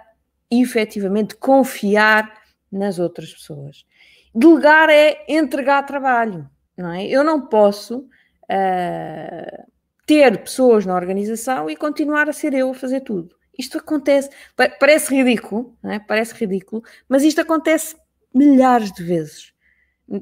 efetivamente 0.50 1.34
confiar 1.34 2.30
nas 2.70 2.98
outras 2.98 3.32
pessoas. 3.32 3.86
Delegar 4.34 4.90
é 4.90 5.24
entregar 5.28 5.82
trabalho, 5.82 6.48
não 6.76 6.92
é? 6.92 7.06
Eu 7.06 7.24
não 7.24 7.46
posso 7.46 8.00
uh, 8.00 9.66
ter 10.06 10.38
pessoas 10.42 10.86
na 10.86 10.94
organização 10.94 11.68
e 11.68 11.74
continuar 11.74 12.28
a 12.28 12.32
ser 12.32 12.52
eu 12.52 12.70
a 12.70 12.74
fazer 12.74 13.00
tudo. 13.00 13.39
Isto 13.58 13.78
acontece, 13.78 14.30
parece 14.78 15.14
ridículo, 15.14 15.76
é? 15.84 15.98
parece 15.98 16.34
ridículo, 16.34 16.82
mas 17.08 17.22
isto 17.22 17.40
acontece 17.40 17.96
milhares 18.34 18.92
de 18.92 19.02
vezes, 19.02 19.52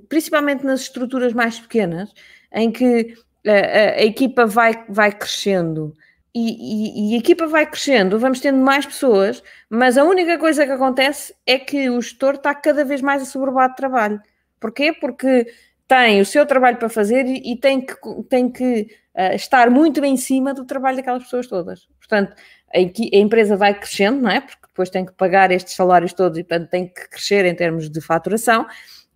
principalmente 0.08 0.64
nas 0.64 0.80
estruturas 0.80 1.32
mais 1.32 1.60
pequenas, 1.60 2.12
em 2.52 2.70
que 2.72 3.14
a, 3.46 3.52
a, 3.52 3.90
a 4.00 4.02
equipa 4.02 4.46
vai, 4.46 4.84
vai 4.88 5.12
crescendo 5.12 5.94
e, 6.34 7.10
e, 7.10 7.12
e, 7.12 7.14
a 7.14 7.18
equipa 7.18 7.46
vai 7.46 7.66
crescendo, 7.66 8.18
vamos 8.18 8.40
tendo 8.40 8.58
mais 8.58 8.84
pessoas, 8.86 9.42
mas 9.68 9.96
a 9.96 10.04
única 10.04 10.38
coisa 10.38 10.64
que 10.66 10.72
acontece 10.72 11.34
é 11.46 11.58
que 11.58 11.88
o 11.90 12.00
gestor 12.00 12.34
está 12.34 12.54
cada 12.54 12.84
vez 12.84 13.00
mais 13.00 13.22
assoberbado 13.22 13.72
de 13.72 13.76
trabalho. 13.76 14.20
Porquê? 14.60 14.92
Porque 14.92 15.46
tem 15.86 16.20
o 16.20 16.26
seu 16.26 16.44
trabalho 16.46 16.76
para 16.76 16.88
fazer 16.88 17.26
e, 17.26 17.52
e 17.52 17.56
tem 17.56 17.80
que, 17.80 17.94
tem 18.28 18.50
que 18.52 18.88
uh, 19.16 19.34
estar 19.34 19.70
muito 19.70 20.04
em 20.04 20.16
cima 20.16 20.52
do 20.52 20.64
trabalho 20.64 20.98
daquelas 20.98 21.24
pessoas 21.24 21.46
todas. 21.46 21.88
Portanto, 21.98 22.36
a, 22.74 22.78
a, 22.78 23.18
empresa 23.18 23.56
vai 23.56 23.74
crescendo, 23.74 24.22
não 24.22 24.30
é? 24.30 24.40
Porque 24.40 24.66
depois 24.66 24.90
tem 24.90 25.04
que 25.04 25.12
pagar 25.12 25.50
estes 25.50 25.74
salários 25.74 26.12
todos 26.12 26.38
e, 26.38 26.44
portanto, 26.44 26.70
tem 26.70 26.86
que 26.86 27.08
crescer 27.08 27.44
em 27.44 27.54
termos 27.54 27.90
de 27.90 28.00
faturação, 28.00 28.66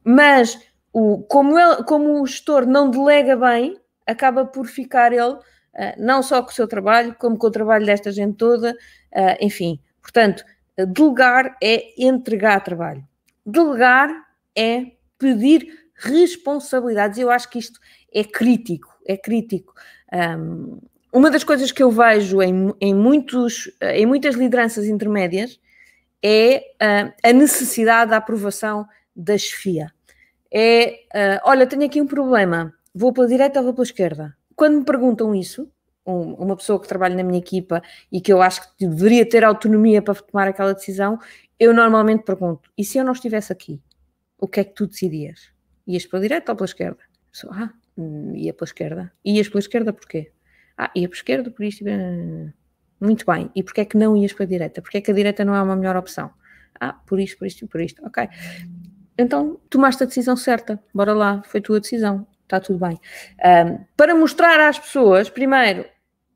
mas 0.05 0.59
o, 0.93 1.23
como, 1.23 1.59
ele, 1.59 1.85
como 1.85 2.21
o 2.21 2.27
gestor 2.27 2.67
não 2.67 2.91
delega 2.91 3.37
bem, 3.37 3.79
acaba 4.07 4.45
por 4.45 4.67
ficar 4.67 5.12
ele 5.12 5.38
ah, 5.75 5.95
não 5.97 6.23
só 6.23 6.43
com 6.43 6.51
o 6.51 6.55
seu 6.55 6.69
trabalho, 6.69 7.15
como 7.19 7.38
com 7.38 7.47
o 7.47 7.51
trabalho 7.51 7.87
desta 7.87 8.12
gente 8.12 8.37
toda, 8.37 8.77
ah, 9.15 9.37
enfim. 9.41 9.81
Portanto, 10.01 10.45
delegar 10.77 11.57
é 11.62 11.95
entregar 11.99 12.61
trabalho. 12.61 13.07
Delegar 13.45 14.11
é 14.57 14.93
pedir 15.19 15.67
responsabilidades. 15.95 17.19
Eu 17.19 17.31
acho 17.31 17.49
que 17.49 17.59
isto 17.59 17.81
é 18.12 18.25
crítico, 18.25 18.93
é 19.07 19.17
crítico. 19.17 19.73
Um, 20.12 20.79
uma 21.12 21.31
das 21.31 21.44
coisas 21.44 21.70
que 21.70 21.83
eu 21.83 21.90
vejo 21.90 22.40
em, 22.42 22.72
em, 22.81 22.94
muitos, 22.94 23.70
em 23.81 24.07
muitas 24.07 24.35
lideranças 24.35 24.87
intermédias 24.87 25.61
é 26.22 26.64
uh, 26.81 27.12
a 27.22 27.33
necessidade 27.33 28.11
da 28.11 28.16
aprovação 28.16 28.87
da 29.14 29.37
chefia. 29.37 29.92
É, 30.51 31.01
uh, 31.14 31.40
olha, 31.44 31.66
tenho 31.66 31.85
aqui 31.85 32.01
um 32.01 32.07
problema, 32.07 32.72
vou 32.94 33.12
pela 33.12 33.27
direita 33.27 33.59
ou 33.59 33.64
vou 33.64 33.75
pela 33.75 33.85
esquerda? 33.85 34.37
quando 34.62 34.79
me 34.79 34.85
perguntam 34.85 35.35
isso, 35.35 35.68
um, 36.07 36.35
uma 36.35 36.57
pessoa 36.57 36.81
que 36.81 36.88
trabalha 36.88 37.16
na 37.16 37.22
minha 37.22 37.38
equipa 37.38 37.83
e 38.11 38.20
que 38.20 38.33
eu 38.33 38.40
acho 38.40 38.62
que 38.77 38.87
deveria 38.87 39.29
ter 39.29 39.44
autonomia 39.44 40.03
para 40.03 40.14
tomar 40.14 40.48
aquela 40.48 40.72
decisão, 40.72 41.18
eu 41.59 41.75
normalmente 41.75 42.25
pergunto: 42.25 42.70
e 42.79 42.85
se 42.85 42.98
eu 42.98 43.05
não 43.05 43.12
estivesse 43.12 43.53
aqui, 43.53 43.81
o 44.38 44.48
que 44.48 44.61
é 44.61 44.64
que 44.64 44.75
tu 44.75 44.87
decidias? 44.87 45.51
Ias 45.87 46.07
pela 46.07 46.22
direita 46.22 46.53
ou 46.53 46.57
pela 46.57 46.66
esquerda? 46.66 46.98
ah, 47.51 47.70
hum, 47.96 48.35
ia 48.37 48.53
pela 48.53 48.66
esquerda. 48.66 49.12
Ias 49.25 49.48
pela 49.48 49.61
esquerda 49.61 49.92
porquê? 49.92 50.31
Ah, 50.76 50.90
ia 50.94 51.08
pela 51.08 51.16
esquerda 51.16 51.50
por 51.50 51.64
isto. 51.64 51.85
Muito 53.00 53.26
bem. 53.26 53.50
E 53.54 53.62
porquê 53.62 53.82
é 53.82 53.85
que 53.85 53.96
não 53.96 54.16
ias 54.16 54.32
para 54.32 54.44
a 54.44 54.48
direita? 54.48 54.80
Porquê 54.80 54.98
é 54.98 55.00
que 55.00 55.11
a 55.11 55.14
direita 55.14 55.44
não 55.44 55.54
é 55.54 55.62
uma 55.62 55.76
melhor 55.76 55.96
opção? 55.96 56.30
Ah, 56.80 56.92
por 56.92 57.20
isto, 57.20 57.38
por 57.38 57.46
isto 57.46 57.64
e 57.64 57.68
por 57.68 57.80
isto. 57.80 58.04
Ok. 58.06 58.28
Então 59.18 59.61
tomaste 59.68 60.02
a 60.02 60.06
decisão 60.06 60.37
certa. 60.37 60.82
Bora 60.94 61.12
lá, 61.12 61.42
foi 61.44 61.61
tua 61.61 61.80
decisão. 61.80 62.26
Está 62.42 62.61
tudo 62.61 62.78
bem. 62.78 63.00
Um, 63.66 63.85
para 63.96 64.14
mostrar 64.14 64.61
às 64.61 64.78
pessoas, 64.78 65.30
primeiro, 65.30 65.82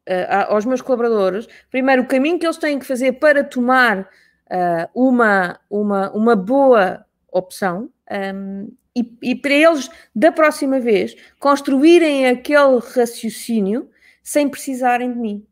uh, 0.09 0.49
aos 0.49 0.65
meus 0.65 0.81
colaboradores, 0.81 1.47
primeiro 1.71 2.03
o 2.03 2.07
caminho 2.07 2.39
que 2.39 2.47
eles 2.47 2.57
têm 2.57 2.79
que 2.79 2.87
fazer 2.87 3.13
para 3.15 3.45
tomar 3.45 4.01
uh, 4.01 4.89
uma, 4.95 5.61
uma, 5.69 6.11
uma 6.13 6.37
boa 6.37 7.05
opção 7.31 7.91
um, 8.35 8.73
e, 8.97 9.19
e, 9.23 9.35
para 9.35 9.53
eles, 9.53 9.91
da 10.15 10.33
próxima 10.33 10.81
vez, 10.81 11.15
construírem 11.39 12.27
aquele 12.27 12.79
raciocínio 12.95 13.91
sem 14.27 14.49
precisarem 14.49 15.13
de 15.13 15.19
mim. 15.21 15.47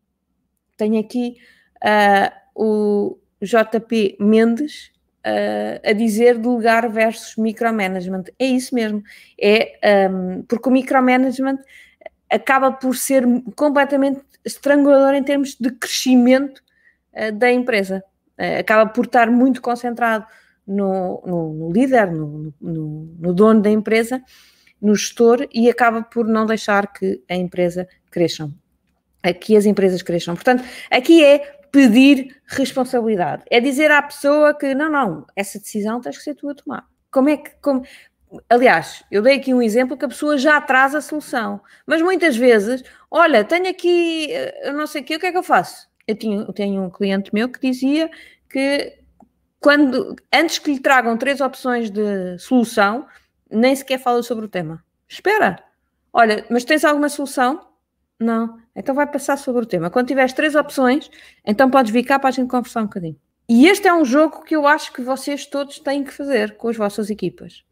Tenho 0.75 0.99
aqui 0.99 1.37
uh, 1.81 2.29
o 2.53 3.17
JP 3.41 4.17
Mendes 4.19 4.91
uh, 5.25 5.79
a 5.81 5.93
dizer 5.93 6.37
delegar 6.37 6.91
versus 6.91 7.37
micromanagement. 7.37 8.25
É 8.37 8.45
isso 8.45 8.75
mesmo. 8.75 9.01
É 9.41 10.09
um, 10.11 10.43
porque 10.43 10.67
o 10.67 10.71
micromanagement 10.73 11.57
acaba 12.29 12.69
por 12.69 12.97
ser 12.97 13.23
completamente 13.55 14.19
estrangulador 14.43 15.13
em 15.13 15.23
termos 15.23 15.55
de 15.55 15.71
crescimento 15.71 16.61
uh, 17.13 17.31
da 17.31 17.49
empresa. 17.49 18.03
Acaba 18.59 18.91
por 18.91 19.05
estar 19.05 19.31
muito 19.31 19.61
concentrado 19.61 20.25
no, 20.67 21.23
no, 21.25 21.53
no 21.53 21.71
líder, 21.71 22.11
no, 22.11 22.53
no, 22.59 23.33
dono 23.33 23.61
da 23.61 23.69
empresa, 23.69 24.21
no 24.81 24.93
gestor, 24.93 25.47
e 25.53 25.69
acaba 25.69 26.03
por 26.03 26.27
não 26.27 26.45
deixar 26.45 26.91
que 26.91 27.23
a 27.29 27.35
empresa 27.35 27.87
cresça. 28.11 28.51
Aqui 29.25 29.57
as 29.57 29.65
empresas 29.65 30.01
cresçam. 30.01 30.35
Portanto, 30.35 30.63
aqui 30.91 31.23
é 31.23 31.39
pedir 31.71 32.41
responsabilidade. 32.45 33.43
É 33.49 33.59
dizer 33.59 33.91
à 33.91 34.01
pessoa 34.01 34.53
que 34.53 34.73
não, 34.73 34.89
não, 34.89 35.25
essa 35.35 35.59
decisão 35.59 35.99
tens 35.99 36.17
que 36.17 36.23
ser 36.23 36.35
tu 36.35 36.49
a 36.49 36.55
tomar. 36.55 36.85
Como 37.11 37.29
é 37.29 37.37
que. 37.37 37.51
Como, 37.61 37.83
Aliás, 38.49 39.03
eu 39.09 39.21
dei 39.21 39.35
aqui 39.35 39.53
um 39.53 39.61
exemplo 39.61 39.97
que 39.97 40.05
a 40.05 40.09
pessoa 40.09 40.37
já 40.37 40.59
traz 40.59 40.93
a 40.93 40.99
solução, 40.99 41.61
mas 41.85 42.01
muitas 42.01 42.35
vezes, 42.35 42.83
olha, 43.09 43.45
tenho 43.45 43.69
aqui, 43.69 44.29
eu 44.63 44.73
não 44.73 44.87
sei 44.87 45.01
o 45.01 45.05
que, 45.05 45.15
o 45.15 45.19
que 45.19 45.27
é 45.27 45.31
que 45.31 45.37
eu 45.37 45.43
faço? 45.43 45.87
Eu, 46.07 46.15
tinha, 46.15 46.37
eu 46.39 46.51
tenho 46.51 46.83
um 46.83 46.89
cliente 46.89 47.33
meu 47.33 47.47
que 47.47 47.59
dizia 47.59 48.09
que 48.49 48.97
quando, 49.59 50.15
antes 50.33 50.59
que 50.59 50.73
lhe 50.73 50.79
tragam 50.79 51.17
três 51.17 51.39
opções 51.41 51.89
de 51.89 52.37
solução, 52.37 53.07
nem 53.49 53.75
sequer 53.75 53.99
fala 53.99 54.21
sobre 54.21 54.45
o 54.45 54.49
tema. 54.49 54.83
Espera, 55.07 55.63
olha, 56.11 56.45
mas 56.49 56.63
tens 56.63 56.83
alguma 56.83 57.09
solução? 57.09 57.65
Não. 58.19 58.59
Então 58.75 58.95
vai 58.95 59.05
passar 59.05 59.37
sobre 59.37 59.63
o 59.63 59.65
tema. 59.65 59.89
Quando 59.89 60.07
tiveres 60.07 60.33
três 60.33 60.55
opções, 60.55 61.09
então 61.45 61.69
podes 61.69 61.91
vir 61.91 62.03
cá 62.03 62.17
para 62.17 62.29
a 62.29 62.31
gente 62.31 62.49
conversar 62.49 62.81
um 62.81 62.85
bocadinho. 62.85 63.19
E 63.47 63.67
este 63.67 63.87
é 63.87 63.93
um 63.93 64.05
jogo 64.05 64.43
que 64.43 64.55
eu 64.55 64.65
acho 64.65 64.91
que 64.91 65.01
vocês 65.01 65.45
todos 65.45 65.79
têm 65.79 66.03
que 66.03 66.11
fazer 66.11 66.57
com 66.57 66.67
as 66.67 66.77
vossas 66.77 67.09
equipas 67.09 67.63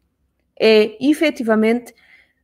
é 0.58 0.96
efetivamente 1.00 1.92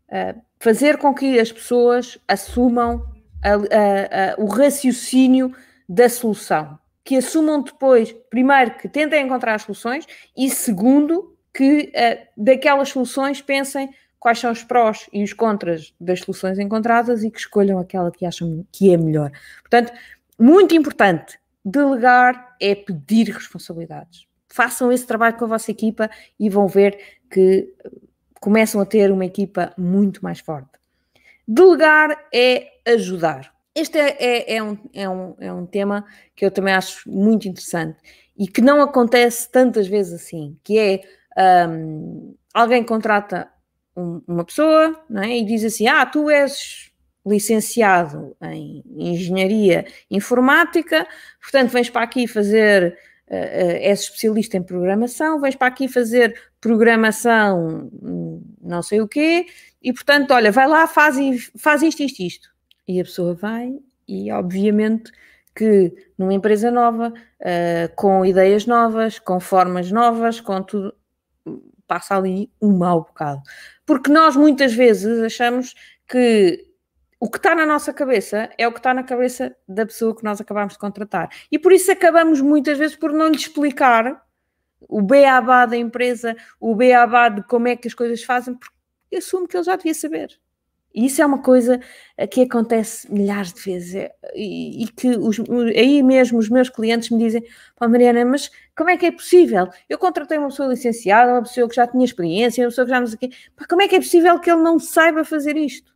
uh, 0.08 0.40
fazer 0.58 0.98
com 0.98 1.14
que 1.14 1.38
as 1.38 1.50
pessoas 1.50 2.18
assumam 2.26 3.04
a, 3.42 3.52
a, 3.52 3.54
a, 3.54 4.34
o 4.38 4.46
raciocínio 4.46 5.54
da 5.88 6.08
solução. 6.08 6.78
Que 7.04 7.16
assumam 7.16 7.62
depois, 7.62 8.12
primeiro, 8.28 8.72
que 8.76 8.88
tentem 8.88 9.24
encontrar 9.24 9.54
as 9.54 9.62
soluções 9.62 10.06
e, 10.36 10.50
segundo, 10.50 11.36
que 11.54 11.92
uh, 11.94 12.26
daquelas 12.36 12.90
soluções 12.90 13.40
pensem 13.40 13.90
quais 14.20 14.38
são 14.38 14.52
os 14.52 14.62
prós 14.62 15.08
e 15.12 15.24
os 15.24 15.32
contras 15.32 15.92
das 15.98 16.20
soluções 16.20 16.58
encontradas 16.58 17.24
e 17.24 17.30
que 17.30 17.40
escolham 17.40 17.80
aquela 17.80 18.12
que 18.12 18.24
acham 18.24 18.64
que 18.70 18.92
é 18.92 18.96
melhor. 18.96 19.32
Portanto, 19.62 19.92
muito 20.38 20.74
importante, 20.74 21.40
delegar 21.64 22.54
é 22.60 22.74
pedir 22.76 23.30
responsabilidades 23.30 24.30
façam 24.50 24.92
esse 24.92 25.06
trabalho 25.06 25.36
com 25.36 25.44
a 25.44 25.48
vossa 25.48 25.70
equipa 25.70 26.10
e 26.38 26.50
vão 26.50 26.66
ver 26.66 26.98
que 27.30 27.72
começam 28.40 28.80
a 28.80 28.86
ter 28.86 29.10
uma 29.10 29.24
equipa 29.24 29.72
muito 29.78 30.22
mais 30.22 30.40
forte. 30.40 30.70
Delegar 31.46 32.26
é 32.34 32.66
ajudar. 32.86 33.54
Este 33.74 33.98
é, 33.98 34.16
é, 34.18 34.56
é, 34.56 34.62
um, 34.62 34.78
é, 34.92 35.08
um, 35.08 35.34
é 35.38 35.52
um 35.52 35.64
tema 35.64 36.04
que 36.34 36.44
eu 36.44 36.50
também 36.50 36.74
acho 36.74 37.08
muito 37.08 37.46
interessante 37.46 37.98
e 38.36 38.48
que 38.48 38.60
não 38.60 38.82
acontece 38.82 39.48
tantas 39.50 39.86
vezes 39.86 40.20
assim, 40.20 40.58
que 40.64 40.78
é 40.78 41.00
um, 41.68 42.34
alguém 42.52 42.82
contrata 42.82 43.48
um, 44.00 44.22
uma 44.26 44.44
pessoa 44.44 45.00
é? 45.16 45.38
e 45.38 45.44
diz 45.44 45.64
assim, 45.64 45.86
ah, 45.86 46.04
tu 46.06 46.30
és 46.30 46.90
licenciado 47.26 48.34
em 48.42 48.82
Engenharia 48.96 49.86
Informática, 50.10 51.06
portanto 51.40 51.70
vens 51.70 51.90
para 51.90 52.02
aqui 52.02 52.26
fazer 52.26 52.96
uh, 53.28 53.34
és 53.34 54.00
especialista 54.00 54.56
em 54.56 54.62
programação, 54.62 55.40
vens 55.40 55.54
para 55.54 55.68
aqui 55.68 55.86
fazer 55.86 56.34
programação 56.60 57.90
hum, 58.02 58.42
não 58.62 58.82
sei 58.82 59.00
o 59.00 59.08
quê, 59.08 59.46
e 59.82 59.92
portanto, 59.92 60.32
olha, 60.32 60.52
vai 60.52 60.66
lá, 60.66 60.86
faz, 60.86 61.16
faz 61.56 61.82
isto, 61.82 62.02
isto, 62.02 62.20
isto. 62.20 62.50
E 62.86 63.00
a 63.00 63.04
pessoa 63.04 63.34
vai, 63.34 63.78
e 64.06 64.30
obviamente 64.30 65.10
que 65.54 65.92
numa 66.16 66.34
empresa 66.34 66.70
nova, 66.70 67.12
uh, 67.12 67.94
com 67.96 68.24
ideias 68.24 68.66
novas, 68.66 69.18
com 69.18 69.40
formas 69.40 69.90
novas, 69.90 70.40
com 70.40 70.62
tudo, 70.62 70.94
passa 71.90 72.16
ali 72.16 72.48
um 72.62 72.78
mau 72.78 73.00
bocado. 73.00 73.42
Porque 73.84 74.12
nós 74.12 74.36
muitas 74.36 74.72
vezes 74.72 75.20
achamos 75.24 75.74
que 76.06 76.64
o 77.18 77.28
que 77.28 77.36
está 77.36 77.52
na 77.52 77.66
nossa 77.66 77.92
cabeça 77.92 78.48
é 78.56 78.68
o 78.68 78.72
que 78.72 78.78
está 78.78 78.94
na 78.94 79.02
cabeça 79.02 79.56
da 79.68 79.84
pessoa 79.84 80.14
que 80.16 80.22
nós 80.22 80.40
acabamos 80.40 80.74
de 80.74 80.78
contratar. 80.78 81.28
E 81.50 81.58
por 81.58 81.72
isso 81.72 81.90
acabamos 81.90 82.40
muitas 82.40 82.78
vezes 82.78 82.94
por 82.94 83.12
não 83.12 83.26
lhe 83.26 83.36
explicar 83.36 84.22
o 84.88 85.02
beabá 85.02 85.66
da 85.66 85.76
empresa, 85.76 86.36
o 86.60 86.76
beabá 86.76 87.28
de 87.28 87.42
como 87.42 87.66
é 87.66 87.74
que 87.74 87.88
as 87.88 87.94
coisas 87.94 88.22
fazem, 88.22 88.54
porque 88.54 89.16
assumo 89.16 89.48
que 89.48 89.56
ele 89.56 89.64
já 89.64 89.74
devia 89.74 89.92
saber. 89.92 90.39
E 90.94 91.06
isso 91.06 91.22
é 91.22 91.26
uma 91.26 91.38
coisa 91.40 91.80
que 92.30 92.42
acontece 92.42 93.12
milhares 93.12 93.52
de 93.52 93.60
vezes 93.60 93.94
é, 93.94 94.12
e, 94.34 94.84
e, 94.84 94.88
que 94.88 95.08
os, 95.10 95.38
aí 95.76 96.02
mesmo 96.02 96.38
os 96.38 96.48
meus 96.48 96.68
clientes 96.68 97.10
me 97.10 97.18
dizem, 97.18 97.44
Pá, 97.76 97.86
Mariana, 97.86 98.24
mas 98.24 98.50
como 98.76 98.90
é 98.90 98.96
que 98.96 99.06
é 99.06 99.12
possível? 99.12 99.68
Eu 99.88 99.98
contratei 99.98 100.36
uma 100.38 100.48
pessoa 100.48 100.68
licenciada, 100.68 101.32
uma 101.32 101.42
pessoa 101.42 101.68
que 101.68 101.76
já 101.76 101.86
tinha 101.86 102.04
experiência, 102.04 102.64
uma 102.64 102.70
pessoa 102.70 102.84
que 102.84 102.90
já 102.90 103.00
não 103.00 103.06
sei 103.06 103.16
o 103.16 103.18
quê, 103.18 103.30
Pá, 103.56 103.64
como 103.68 103.82
é 103.82 103.88
que 103.88 103.96
é 103.96 104.00
possível 104.00 104.38
que 104.40 104.50
ele 104.50 104.62
não 104.62 104.78
saiba 104.78 105.24
fazer 105.24 105.56
isto? 105.56 105.90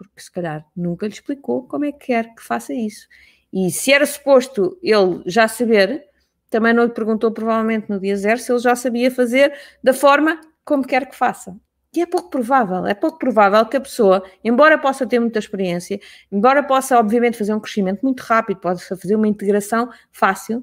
porque 0.00 0.22
se 0.22 0.32
calhar 0.32 0.66
nunca 0.74 1.06
lhe 1.06 1.12
explicou 1.12 1.64
como 1.64 1.84
é 1.84 1.92
que 1.92 2.06
quer 2.06 2.34
que 2.34 2.42
faça 2.42 2.72
isso. 2.72 3.06
E 3.52 3.70
se 3.70 3.92
era 3.92 4.06
suposto 4.06 4.78
ele 4.82 5.22
já 5.26 5.46
saber, 5.46 6.06
também 6.48 6.72
não 6.72 6.84
lhe 6.84 6.92
perguntou 6.92 7.30
provavelmente 7.30 7.90
no 7.90 8.00
dia 8.00 8.16
zero 8.16 8.38
se 8.40 8.50
ele 8.50 8.60
já 8.60 8.74
sabia 8.74 9.10
fazer 9.10 9.52
da 9.84 9.92
forma 9.92 10.40
como 10.64 10.86
quer 10.86 11.06
que 11.06 11.14
faça. 11.14 11.54
E 11.92 12.00
é 12.00 12.06
pouco 12.06 12.30
provável, 12.30 12.86
é 12.86 12.94
pouco 12.94 13.18
provável 13.18 13.66
que 13.66 13.76
a 13.76 13.80
pessoa, 13.80 14.22
embora 14.44 14.78
possa 14.78 15.04
ter 15.06 15.18
muita 15.18 15.40
experiência, 15.40 16.00
embora 16.30 16.62
possa, 16.62 16.96
obviamente, 16.98 17.36
fazer 17.36 17.52
um 17.52 17.58
crescimento 17.58 18.02
muito 18.02 18.20
rápido, 18.20 18.60
possa 18.60 18.96
fazer 18.96 19.16
uma 19.16 19.26
integração 19.26 19.90
fácil, 20.12 20.62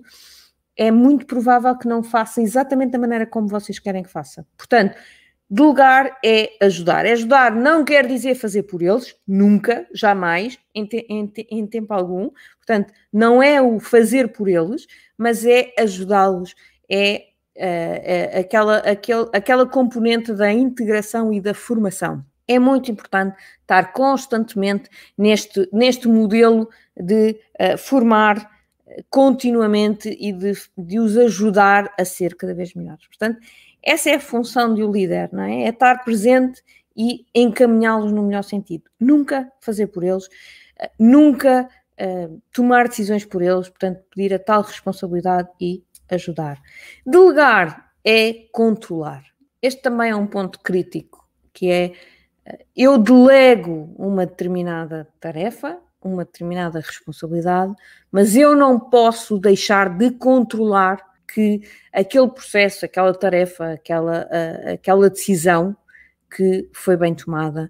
é 0.77 0.89
muito 0.89 1.25
provável 1.25 1.77
que 1.77 1.87
não 1.87 2.01
faça 2.01 2.41
exatamente 2.41 2.91
da 2.91 2.99
maneira 2.99 3.25
como 3.25 3.47
vocês 3.47 3.77
querem 3.77 4.03
que 4.03 4.09
faça. 4.09 4.47
Portanto, 4.55 4.95
Delegar 5.49 6.17
é 6.23 6.51
ajudar. 6.61 7.05
É 7.05 7.13
ajudar 7.13 7.55
não 7.55 7.85
quer 7.85 8.05
dizer 8.05 8.35
fazer 8.35 8.63
por 8.63 8.81
eles, 8.81 9.15
nunca, 9.25 9.87
jamais, 9.93 10.59
em, 10.75 10.85
te, 10.85 11.05
em, 11.09 11.31
em 11.49 11.65
tempo 11.65 11.93
algum. 11.93 12.29
Portanto, 12.57 12.93
não 13.13 13.41
é 13.41 13.61
o 13.61 13.79
fazer 13.79 14.33
por 14.33 14.49
eles, 14.49 14.85
mas 15.17 15.45
é 15.45 15.73
ajudá-los, 15.79 16.53
é, 16.91 17.27
é, 17.57 18.29
é 18.33 18.39
aquela, 18.39 18.77
aquele, 18.77 19.29
aquela 19.33 19.65
componente 19.65 20.33
da 20.33 20.51
integração 20.51 21.33
e 21.33 21.41
da 21.41 21.53
formação. 21.53 22.23
É 22.47 22.57
muito 22.59 22.89
importante 22.91 23.35
estar 23.61 23.91
constantemente 23.91 24.89
neste, 25.17 25.67
neste 25.73 26.07
modelo 26.07 26.69
de 26.95 27.31
uh, 27.59 27.77
formar 27.77 28.49
continuamente 29.09 30.15
e 30.19 30.31
de, 30.31 30.53
de 30.77 30.99
os 30.99 31.17
ajudar 31.17 31.93
a 31.99 32.05
ser 32.05 32.35
cada 32.35 32.53
vez 32.53 32.73
melhores. 32.73 33.05
Portanto, 33.07 33.39
essa 33.83 34.09
é 34.09 34.15
a 34.15 34.19
função 34.19 34.73
de 34.73 34.83
um 34.83 34.91
líder, 34.91 35.29
não 35.31 35.43
é? 35.43 35.63
É 35.63 35.69
estar 35.69 36.03
presente 36.03 36.63
e 36.95 37.25
encaminhá-los 37.33 38.11
no 38.11 38.23
melhor 38.23 38.43
sentido. 38.43 38.85
Nunca 38.99 39.51
fazer 39.59 39.87
por 39.87 40.03
eles, 40.03 40.27
eh, 40.79 40.89
nunca 40.97 41.69
uh, 41.99 42.41
tomar 42.51 42.87
decisões 42.87 43.23
por 43.23 43.41
eles, 43.41 43.69
portanto, 43.69 44.03
pedir 44.09 44.33
a 44.33 44.39
tal 44.39 44.61
responsabilidade 44.61 45.49
e 45.61 45.83
ajudar. 46.15 46.61
Delegar 47.05 47.91
é 48.03 48.33
controlar. 48.51 49.23
Este 49.61 49.81
também 49.81 50.11
é 50.11 50.15
um 50.15 50.27
ponto 50.27 50.59
crítico, 50.59 51.27
que 51.53 51.69
é 51.69 51.91
uh, 52.47 52.65
eu 52.75 52.97
delego 52.97 53.93
uma 53.97 54.25
determinada 54.25 55.07
tarefa, 55.19 55.77
uma 56.01 56.23
determinada 56.23 56.79
responsabilidade, 56.79 57.73
mas 58.11 58.35
eu 58.35 58.55
não 58.55 58.79
posso 58.79 59.37
deixar 59.37 59.89
de 59.89 60.11
controlar 60.11 61.05
que 61.27 61.61
aquele 61.91 62.29
processo, 62.29 62.85
aquela 62.85 63.13
tarefa, 63.13 63.73
aquela, 63.73 64.25
uh, 64.25 64.73
aquela 64.73 65.09
decisão 65.09 65.75
que 66.33 66.69
foi 66.73 66.95
bem 66.95 67.13
tomada 67.13 67.69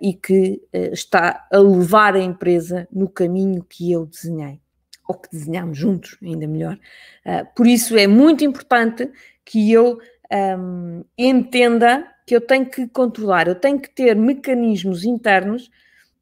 e 0.00 0.12
que 0.12 0.60
está 0.72 1.46
a 1.52 1.58
levar 1.58 2.16
a 2.16 2.20
empresa 2.20 2.88
no 2.90 3.08
caminho 3.08 3.62
que 3.62 3.92
eu 3.92 4.06
desenhei, 4.06 4.60
ou 5.08 5.14
que 5.14 5.30
desenhamos 5.32 5.76
juntos, 5.76 6.18
ainda 6.22 6.46
melhor. 6.46 6.78
por 7.56 7.66
isso 7.66 7.96
é 7.96 8.06
muito 8.06 8.44
importante 8.44 9.10
que 9.44 9.72
eu 9.72 9.98
um, 10.30 11.02
entenda 11.16 12.06
que 12.26 12.36
eu 12.36 12.40
tenho 12.42 12.66
que 12.66 12.86
controlar, 12.88 13.48
eu 13.48 13.54
tenho 13.54 13.80
que 13.80 13.88
ter 13.88 14.14
mecanismos 14.14 15.02
internos 15.02 15.70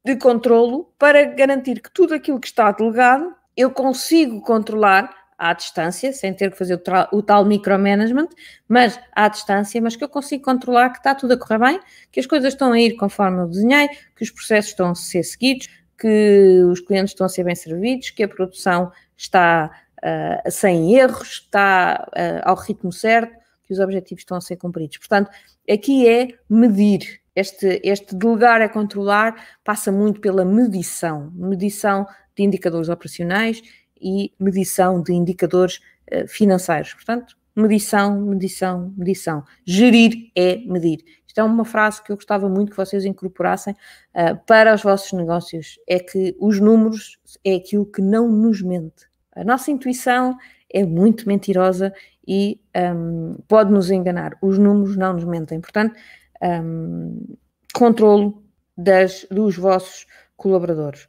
de 0.03 0.15
controlo 0.15 0.89
para 0.97 1.25
garantir 1.25 1.81
que 1.81 1.91
tudo 1.91 2.13
aquilo 2.13 2.39
que 2.39 2.47
está 2.47 2.71
delegado 2.71 3.35
eu 3.57 3.69
consigo 3.71 4.39
controlar 4.41 5.13
à 5.37 5.53
distância, 5.53 6.13
sem 6.13 6.33
ter 6.33 6.51
que 6.51 6.57
fazer 6.57 6.75
o, 6.75 7.17
o, 7.17 7.21
tal 7.21 7.43
micromanagement, 7.45 8.29
mas 8.67 8.99
à 9.11 9.27
distância, 9.27 9.79
mas 9.81 9.95
que 9.95 10.03
eu 10.03 10.09
consigo 10.09 10.43
controlar 10.43 10.89
que 10.89 10.97
está 10.97 11.13
tudo 11.13 11.33
a 11.33 11.37
correr 11.37 11.59
bem, 11.59 11.79
que 12.11 12.19
as 12.19 12.25
coisas 12.25 12.53
estão 12.53 12.71
a 12.71 12.79
ir 12.79 12.95
conforme 12.95 13.41
eu 13.41 13.47
desenhei, 13.47 13.89
que 14.15 14.23
os 14.23 14.31
processos 14.31 14.71
estão 14.71 14.91
a 14.91 14.95
ser 14.95 15.23
seguidos, 15.23 15.69
que 15.97 16.61
os 16.69 16.79
clientes 16.79 17.11
estão 17.11 17.25
a 17.25 17.29
ser 17.29 17.43
bem 17.43 17.55
servidos, 17.55 18.11
que 18.11 18.23
a 18.23 18.27
produção 18.27 18.91
está 19.15 19.71
uh, 19.97 20.51
sem 20.51 20.95
erros, 20.95 21.43
está 21.43 22.07
uh, 22.09 22.49
ao 22.49 22.55
ritmo 22.55 22.91
certo, 22.91 23.35
que 23.65 23.73
os 23.73 23.79
objetivos 23.79 24.21
estão 24.21 24.37
a 24.37 24.41
ser 24.41 24.57
cumpridos. 24.57 24.97
Portanto, 24.97 25.29
aqui 25.69 26.07
é 26.07 26.29
medir. 26.49 27.19
Este, 27.35 27.81
este 27.83 28.15
delegar 28.15 28.61
é 28.61 28.67
controlar 28.67 29.35
passa 29.63 29.91
muito 29.91 30.19
pela 30.19 30.43
medição, 30.43 31.31
medição 31.35 32.05
de 32.35 32.43
indicadores 32.43 32.89
operacionais 32.89 33.61
e 33.99 34.31
medição 34.39 35.01
de 35.01 35.13
indicadores 35.13 35.79
uh, 36.11 36.27
financeiros. 36.27 36.93
Portanto, 36.93 37.35
medição, 37.55 38.21
medição, 38.21 38.93
medição. 38.95 39.43
Gerir 39.65 40.31
é 40.35 40.57
medir. 40.57 41.03
Isto 41.37 41.41
é 41.41 41.43
uma 41.43 41.65
frase 41.65 42.01
que 42.01 42.11
eu 42.11 42.15
gostava 42.15 42.49
muito 42.49 42.71
que 42.71 42.77
vocês 42.77 43.05
incorporassem 43.05 43.75
uh, 44.15 44.35
para 44.47 44.73
os 44.73 44.81
vossos 44.81 45.13
negócios. 45.13 45.77
É 45.87 45.99
que 45.99 46.35
os 46.39 46.59
números 46.59 47.19
é 47.45 47.53
aquilo 47.53 47.85
que 47.85 48.01
não 48.01 48.27
nos 48.27 48.63
mente. 48.63 49.05
A 49.33 49.43
nossa 49.43 49.69
intuição 49.69 50.35
é 50.67 50.83
muito 50.83 51.27
mentirosa 51.27 51.93
e 52.27 52.59
um, 52.75 53.35
pode 53.47 53.71
nos 53.71 53.91
enganar. 53.91 54.35
Os 54.41 54.57
números 54.57 54.97
não 54.97 55.13
nos 55.13 55.25
mentem. 55.25 55.61
Portanto, 55.61 55.95
um, 56.41 57.35
controlo 57.71 58.43
das, 58.75 59.27
dos 59.29 59.55
vossos 59.57 60.07
colaboradores. 60.35 61.07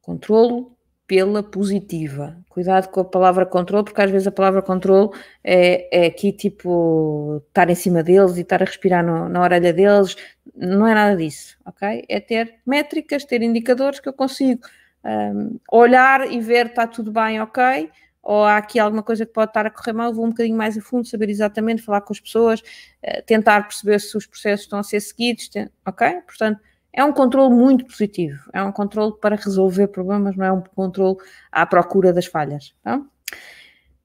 Controlo 0.00 0.75
pela 1.06 1.42
positiva. 1.42 2.36
Cuidado 2.48 2.88
com 2.88 3.00
a 3.00 3.04
palavra 3.04 3.46
controle, 3.46 3.84
porque 3.84 4.00
às 4.00 4.10
vezes 4.10 4.26
a 4.26 4.32
palavra 4.32 4.62
controle 4.62 5.10
é, 5.44 6.04
é 6.04 6.06
aqui 6.06 6.32
tipo 6.32 7.42
estar 7.48 7.70
em 7.70 7.74
cima 7.74 8.02
deles 8.02 8.36
e 8.36 8.40
estar 8.40 8.62
a 8.62 8.66
respirar 8.66 9.04
no, 9.04 9.28
na 9.28 9.42
orelha 9.42 9.72
deles. 9.72 10.16
Não 10.54 10.86
é 10.86 10.94
nada 10.94 11.16
disso, 11.16 11.56
ok? 11.64 12.04
É 12.08 12.20
ter 12.20 12.54
métricas, 12.66 13.24
ter 13.24 13.42
indicadores 13.42 14.00
que 14.00 14.08
eu 14.08 14.12
consigo 14.12 14.62
um, 15.04 15.58
olhar 15.70 16.30
e 16.30 16.40
ver 16.40 16.66
está 16.66 16.86
tudo 16.86 17.12
bem, 17.12 17.40
ok? 17.40 17.90
ou 18.26 18.42
há 18.42 18.56
aqui 18.56 18.80
alguma 18.80 19.04
coisa 19.04 19.24
que 19.24 19.32
pode 19.32 19.50
estar 19.50 19.66
a 19.66 19.70
correr 19.70 19.92
mal, 19.92 20.12
vou 20.12 20.26
um 20.26 20.30
bocadinho 20.30 20.56
mais 20.56 20.76
a 20.76 20.80
fundo, 20.80 21.06
saber 21.06 21.30
exatamente, 21.30 21.80
falar 21.80 22.00
com 22.00 22.12
as 22.12 22.18
pessoas, 22.18 22.60
eh, 23.00 23.22
tentar 23.22 23.62
perceber 23.62 24.00
se 24.00 24.16
os 24.16 24.26
processos 24.26 24.66
estão 24.66 24.80
a 24.80 24.82
ser 24.82 24.98
seguidos, 24.98 25.48
ok? 25.86 26.22
Portanto, 26.22 26.60
é 26.92 27.04
um 27.04 27.12
controle 27.12 27.54
muito 27.54 27.84
positivo, 27.84 28.38
é 28.52 28.62
um 28.62 28.72
controle 28.72 29.14
para 29.20 29.36
resolver 29.36 29.88
problemas, 29.88 30.36
não 30.36 30.44
é 30.44 30.52
um 30.52 30.62
controle 30.62 31.16
à 31.52 31.66
procura 31.66 32.12
das 32.12 32.26
falhas. 32.26 32.74
Tá? 32.82 33.00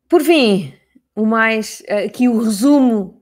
Por 0.09 0.21
fim, 0.21 0.73
o 1.15 1.25
mais, 1.25 1.81
eh, 1.87 2.05
aqui 2.05 2.27
o 2.27 2.37
resumo, 2.37 3.21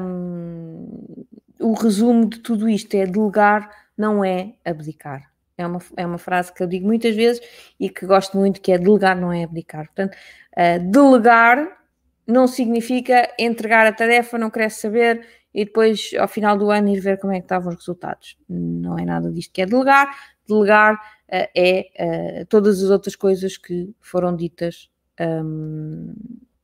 um, 0.00 1.26
o 1.60 1.72
resumo 1.74 2.28
de 2.28 2.38
tudo 2.38 2.68
isto 2.68 2.94
é 2.94 3.04
delegar 3.06 3.70
não 3.96 4.24
é 4.24 4.54
abdicar. 4.64 5.30
É 5.58 5.66
uma, 5.66 5.78
é 5.96 6.06
uma 6.06 6.16
frase 6.16 6.54
que 6.54 6.62
eu 6.62 6.66
digo 6.66 6.86
muitas 6.86 7.14
vezes 7.14 7.42
e 7.78 7.90
que 7.90 8.06
gosto 8.06 8.38
muito, 8.38 8.60
que 8.60 8.72
é 8.72 8.78
delegar 8.78 9.14
não 9.14 9.30
é 9.30 9.44
abdicar. 9.44 9.86
Portanto, 9.86 10.16
uh, 10.56 10.90
delegar 10.90 11.80
não 12.26 12.46
significa 12.46 13.30
entregar 13.38 13.86
a 13.86 13.92
tarefa, 13.92 14.38
não 14.38 14.48
querer 14.48 14.70
saber 14.70 15.26
e 15.54 15.64
depois, 15.64 16.10
ao 16.18 16.28
final 16.28 16.56
do 16.56 16.70
ano, 16.70 16.88
ir 16.88 17.00
ver 17.00 17.18
como 17.18 17.32
é 17.32 17.36
que 17.36 17.44
estavam 17.44 17.70
os 17.70 17.78
resultados. 17.78 18.36
Não 18.48 18.98
é 18.98 19.04
nada 19.04 19.30
disto 19.30 19.52
que 19.52 19.62
é 19.62 19.66
delegar. 19.66 20.08
Delegar 20.46 20.94
uh, 20.94 21.48
é 21.54 22.42
uh, 22.42 22.46
todas 22.46 22.82
as 22.82 22.90
outras 22.90 23.16
coisas 23.16 23.56
que 23.56 23.94
foram 24.00 24.36
ditas 24.36 24.90
um, 25.20 26.14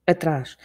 atrás. 0.06 0.56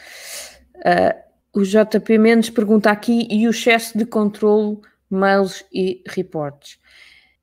o 1.53 1.63
JP 1.63 2.17
Mendes 2.17 2.49
pergunta 2.49 2.91
aqui, 2.91 3.27
e 3.29 3.47
o 3.47 3.51
excesso 3.51 3.97
de 3.97 4.05
controlo, 4.05 4.81
mails 5.10 5.65
e 5.73 6.03
reportes? 6.07 6.79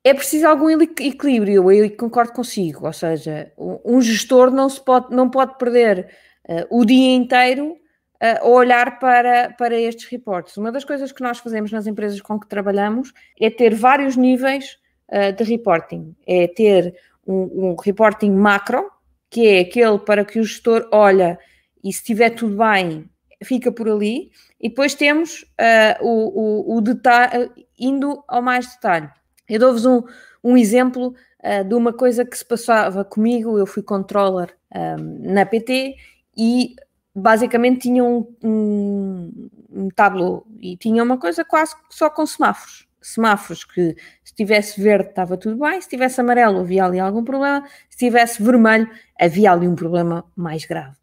é 0.03 0.13
preciso 0.13 0.47
algum 0.47 0.69
equilíbrio, 0.69 1.71
eu 1.71 1.97
concordo 1.97 2.33
consigo, 2.33 2.85
ou 2.85 2.93
seja, 2.93 3.51
um 3.57 4.01
gestor 4.01 4.49
não, 4.49 4.69
se 4.69 4.81
pode, 4.81 5.13
não 5.13 5.29
pode 5.29 5.57
perder 5.57 6.09
uh, 6.47 6.79
o 6.79 6.85
dia 6.85 7.15
inteiro 7.15 7.77
uh, 8.21 8.47
olhar 8.47 8.99
para, 8.99 9.53
para 9.57 9.79
estes 9.79 10.05
reportes. 10.05 10.57
Uma 10.57 10.71
das 10.71 10.83
coisas 10.83 11.11
que 11.11 11.21
nós 11.21 11.39
fazemos 11.39 11.71
nas 11.71 11.87
empresas 11.87 12.21
com 12.21 12.39
que 12.39 12.47
trabalhamos 12.47 13.13
é 13.39 13.49
ter 13.49 13.73
vários 13.73 14.15
níveis 14.15 14.77
uh, 15.09 15.33
de 15.33 15.43
reporting. 15.43 16.15
É 16.27 16.47
ter 16.47 16.95
um, 17.25 17.69
um, 17.69 17.75
reporting 17.75 18.31
macro, 18.31 18.89
que 19.29 19.47
é 19.47 19.59
aquele 19.61 19.99
para 19.99 20.25
que 20.25 20.39
o 20.39 20.43
gestor 20.43 20.87
olha 20.91 21.37
e 21.83 21.93
se 21.93 21.99
estiver 21.99 22.31
tudo 22.31 22.57
bem, 22.57 23.09
fica 23.43 23.71
por 23.71 23.87
ali, 23.87 24.31
e 24.59 24.67
depois 24.67 24.95
temos 24.95 25.45
o, 26.01 26.73
o, 26.73 26.77
o 26.77 26.81
detalhe, 26.81 27.49
indo 27.79 28.21
ao 28.27 28.41
mais 28.41 28.67
detalhe. 28.67 29.09
Eu 29.47 29.59
dou-vos 29.59 29.85
um, 29.85 30.03
um 30.43 30.55
exemplo 30.55 31.15
uh, 31.43 31.63
de 31.63 31.73
uma 31.73 31.91
coisa 31.91 32.23
que 32.23 32.37
se 32.37 32.45
passava 32.45 33.03
comigo. 33.03 33.57
Eu 33.57 33.65
fui 33.65 33.81
controller 33.81 34.55
um, 34.73 35.33
na 35.33 35.45
PT 35.45 35.95
e 36.37 36.75
basicamente 37.19 37.81
tinha 37.81 38.03
um, 38.03 38.25
um, 38.43 39.49
um 39.69 39.89
tableau 39.89 40.45
e 40.59 40.77
tinha 40.77 41.03
uma 41.03 41.17
coisa 41.17 41.43
quase 41.43 41.75
só 41.89 42.09
com 42.09 42.25
semáforos. 42.25 42.87
Semáforos 43.01 43.63
que 43.63 43.95
se 44.23 44.33
tivesse 44.33 44.81
verde 44.81 45.09
estava 45.09 45.37
tudo 45.37 45.57
bem, 45.57 45.79
se 45.81 45.87
tivesse 45.87 46.19
amarelo 46.19 46.59
havia 46.59 46.85
ali 46.85 46.99
algum 46.99 47.23
problema, 47.23 47.65
se 47.89 47.97
tivesse 47.97 48.43
vermelho 48.43 48.89
havia 49.19 49.51
ali 49.51 49.67
um 49.67 49.75
problema 49.75 50.25
mais 50.35 50.65
grave. 50.65 50.95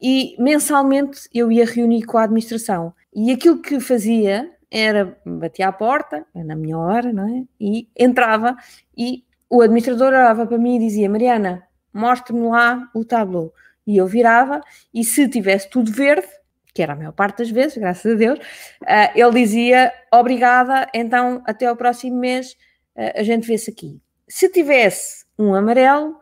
E 0.00 0.34
mensalmente 0.38 1.28
eu 1.32 1.52
ia 1.52 1.64
reunir 1.64 2.04
com 2.04 2.18
a 2.18 2.24
administração 2.24 2.94
e 3.14 3.30
aquilo 3.30 3.60
que 3.60 3.78
fazia 3.80 4.50
era, 4.70 5.18
batia 5.26 5.68
à 5.68 5.72
porta, 5.72 6.24
na 6.34 6.54
minha 6.54 6.78
hora, 6.78 7.12
não 7.12 7.28
é? 7.28 7.44
E 7.60 7.88
entrava 7.98 8.56
e 8.96 9.24
o 9.48 9.60
administrador 9.62 10.08
olhava 10.08 10.46
para 10.46 10.56
mim 10.56 10.76
e 10.76 10.78
dizia, 10.78 11.10
Mariana, 11.10 11.64
mostre-me 11.92 12.46
lá 12.48 12.88
o 12.94 13.04
tableau. 13.04 13.52
E 13.86 13.96
eu 13.96 14.06
virava 14.06 14.60
e 14.92 15.02
se 15.04 15.28
tivesse 15.28 15.68
tudo 15.68 15.90
verde, 15.90 16.28
que 16.72 16.82
era 16.82 16.92
a 16.92 16.96
maior 16.96 17.12
parte 17.12 17.38
das 17.38 17.50
vezes, 17.50 17.76
graças 17.76 18.12
a 18.12 18.14
Deus, 18.14 18.38
uh, 18.38 19.10
ele 19.14 19.32
dizia, 19.32 19.92
obrigada, 20.12 20.88
então 20.94 21.42
até 21.44 21.66
ao 21.66 21.76
próximo 21.76 22.18
mês 22.18 22.52
uh, 22.96 23.12
a 23.18 23.22
gente 23.22 23.46
vê-se 23.46 23.70
aqui. 23.70 24.00
Se 24.28 24.48
tivesse 24.48 25.24
um 25.38 25.54
amarelo, 25.54 26.16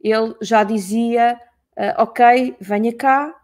ele 0.00 0.34
já 0.42 0.62
dizia, 0.62 1.40
uh, 1.76 2.02
ok, 2.02 2.56
venha 2.60 2.94
cá, 2.94 3.34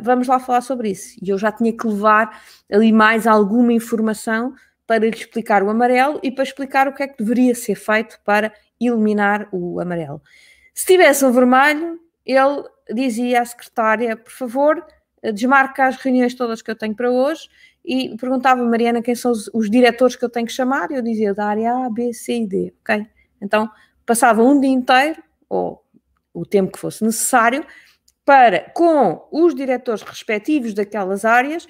vamos 0.00 0.28
lá 0.28 0.38
falar 0.38 0.60
sobre 0.60 0.90
isso. 0.90 1.18
E 1.20 1.28
eu 1.28 1.36
já 1.36 1.50
tinha 1.50 1.76
que 1.76 1.84
levar 1.84 2.40
ali 2.70 2.92
mais 2.92 3.26
alguma 3.26 3.72
informação 3.72 4.54
para 4.86 4.98
lhe 4.98 5.08
explicar 5.08 5.60
o 5.60 5.68
amarelo 5.68 6.20
e 6.22 6.30
para 6.30 6.44
explicar 6.44 6.86
o 6.86 6.94
que 6.94 7.02
é 7.02 7.08
que 7.08 7.18
deveria 7.18 7.52
ser 7.52 7.74
feito 7.74 8.16
para 8.24 8.52
eliminar 8.80 9.48
o 9.50 9.80
amarelo. 9.80 10.22
Se 10.72 10.86
tivesse 10.86 11.24
um 11.24 11.32
vermelho, 11.32 11.98
ele 12.26 12.64
dizia 12.92 13.42
à 13.42 13.44
secretária, 13.44 14.16
por 14.16 14.32
favor, 14.32 14.86
desmarca 15.32 15.86
as 15.86 15.96
reuniões 15.96 16.34
todas 16.34 16.60
que 16.60 16.70
eu 16.70 16.76
tenho 16.76 16.94
para 16.94 17.10
hoje 17.10 17.48
e 17.84 18.16
perguntava 18.16 18.62
a 18.62 18.64
Mariana 18.64 19.00
quem 19.00 19.14
são 19.14 19.30
os, 19.30 19.48
os 19.54 19.70
diretores 19.70 20.16
que 20.16 20.24
eu 20.24 20.28
tenho 20.28 20.46
que 20.46 20.52
chamar 20.52 20.90
e 20.90 20.94
eu 20.94 21.02
dizia 21.02 21.32
da 21.32 21.46
área 21.46 21.72
A, 21.72 21.90
B, 21.90 22.12
C 22.12 22.42
e 22.42 22.46
D, 22.46 22.74
ok? 22.80 23.06
Então 23.40 23.70
passava 24.04 24.42
um 24.42 24.60
dia 24.60 24.70
inteiro, 24.70 25.22
ou 25.48 25.84
o 26.34 26.44
tempo 26.44 26.72
que 26.72 26.78
fosse 26.78 27.04
necessário, 27.04 27.64
para 28.24 28.70
com 28.70 29.26
os 29.30 29.54
diretores 29.54 30.02
respectivos 30.02 30.74
daquelas 30.74 31.24
áreas, 31.24 31.66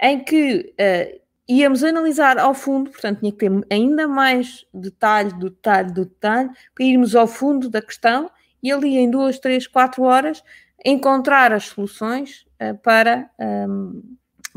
em 0.00 0.22
que 0.22 0.74
uh, 0.80 1.20
íamos 1.48 1.82
analisar 1.82 2.38
ao 2.38 2.54
fundo, 2.54 2.90
portanto, 2.90 3.18
tinha 3.18 3.32
que 3.32 3.38
ter 3.38 3.50
ainda 3.70 4.06
mais 4.06 4.64
detalhe 4.72 5.32
detalhe 5.34 5.92
detalhe, 5.92 6.50
para 6.74 6.84
irmos 6.84 7.16
ao 7.16 7.26
fundo 7.26 7.68
da 7.68 7.82
questão 7.82 8.30
e 8.62 8.72
ali 8.72 8.96
em 8.96 9.10
duas, 9.10 9.38
três, 9.38 9.66
quatro 9.66 10.02
horas 10.02 10.42
encontrar 10.84 11.52
as 11.52 11.64
soluções 11.64 12.46
uh, 12.62 12.76
para, 12.78 13.30
um, 13.38 13.44
ehm, 13.44 14.02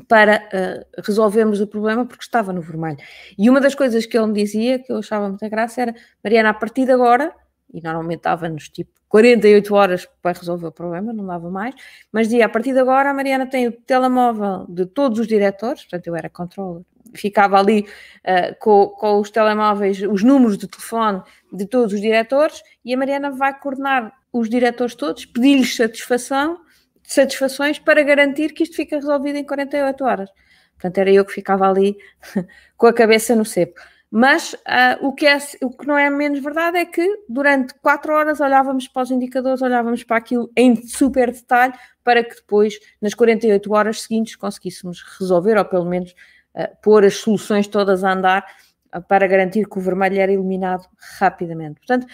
para 0.07 0.37
uh, 0.37 1.01
resolvermos 1.03 1.59
o 1.61 1.67
problema, 1.67 2.05
porque 2.05 2.23
estava 2.23 2.53
no 2.53 2.61
vermelho. 2.61 2.97
E 3.37 3.49
uma 3.49 3.59
das 3.59 3.73
coisas 3.73 4.05
que 4.05 4.17
ele 4.17 4.27
me 4.27 4.33
dizia, 4.33 4.79
que 4.79 4.91
eu 4.91 4.97
achava 4.97 5.27
muita 5.27 5.49
graça, 5.49 5.81
era 5.81 5.95
Mariana, 6.23 6.49
a 6.49 6.53
partir 6.53 6.85
de 6.85 6.91
agora, 6.91 7.33
e 7.73 7.81
normalmente 7.81 8.17
estava-nos 8.17 8.69
tipo 8.69 8.91
48 9.07 9.75
horas 9.75 10.07
para 10.21 10.37
resolver 10.37 10.67
o 10.67 10.71
problema, 10.71 11.11
não 11.11 11.25
dava 11.25 11.49
mais, 11.49 11.75
mas 12.11 12.27
dizia, 12.27 12.45
a 12.45 12.49
partir 12.49 12.73
de 12.73 12.79
agora 12.79 13.09
a 13.09 13.13
Mariana 13.13 13.45
tem 13.45 13.67
o 13.67 13.71
telemóvel 13.71 14.65
de 14.69 14.85
todos 14.85 15.19
os 15.19 15.27
diretores, 15.27 15.81
portanto 15.81 16.07
eu 16.07 16.15
era 16.15 16.29
controller 16.29 16.83
ficava 17.13 17.59
ali 17.59 17.81
uh, 18.25 18.55
com, 18.59 18.87
com 18.87 19.19
os 19.19 19.29
telemóveis, 19.29 20.01
os 20.01 20.23
números 20.23 20.57
de 20.57 20.67
telefone 20.67 21.21
de 21.51 21.65
todos 21.65 21.93
os 21.93 22.01
diretores, 22.01 22.61
e 22.83 22.93
a 22.93 22.97
Mariana 22.97 23.31
vai 23.31 23.57
coordenar 23.57 24.13
os 24.31 24.49
diretores 24.49 24.95
todos, 24.95 25.25
pedir-lhes 25.25 25.75
satisfação, 25.75 26.59
satisfações 27.03 27.77
para 27.79 28.01
garantir 28.03 28.53
que 28.53 28.63
isto 28.63 28.75
fica 28.75 28.95
resolvido 28.95 29.37
em 29.37 29.43
48 29.43 30.03
horas. 30.03 30.29
Portanto, 30.73 30.97
era 30.97 31.11
eu 31.11 31.25
que 31.25 31.33
ficava 31.33 31.69
ali 31.69 31.97
com 32.77 32.87
a 32.87 32.93
cabeça 32.93 33.35
no 33.35 33.45
cepo. 33.45 33.79
Mas 34.13 34.53
uh, 34.53 35.07
o, 35.07 35.13
que 35.13 35.25
é, 35.25 35.37
o 35.61 35.69
que 35.69 35.87
não 35.87 35.97
é 35.97 36.09
menos 36.09 36.39
verdade 36.41 36.77
é 36.77 36.83
que 36.83 37.23
durante 37.29 37.73
quatro 37.75 38.13
horas 38.13 38.41
olhávamos 38.41 38.85
para 38.89 39.03
os 39.03 39.11
indicadores, 39.11 39.61
olhávamos 39.61 40.03
para 40.03 40.17
aquilo 40.17 40.51
em 40.57 40.85
super 40.85 41.31
detalhe, 41.31 41.73
para 42.03 42.21
que 42.21 42.35
depois, 42.35 42.77
nas 43.01 43.13
48 43.13 43.73
horas 43.73 44.01
seguintes, 44.01 44.35
conseguíssemos 44.35 45.01
resolver, 45.17 45.57
ou 45.57 45.63
pelo 45.63 45.85
menos 45.85 46.13
pôr 46.81 47.05
as 47.05 47.15
soluções 47.15 47.67
todas 47.67 48.03
a 48.03 48.11
andar, 48.13 48.45
para 49.07 49.27
garantir 49.27 49.67
que 49.67 49.77
o 49.77 49.81
vermelho 49.81 50.19
era 50.19 50.31
eliminado 50.31 50.85
rapidamente. 51.19 51.79
Portanto, 51.79 52.07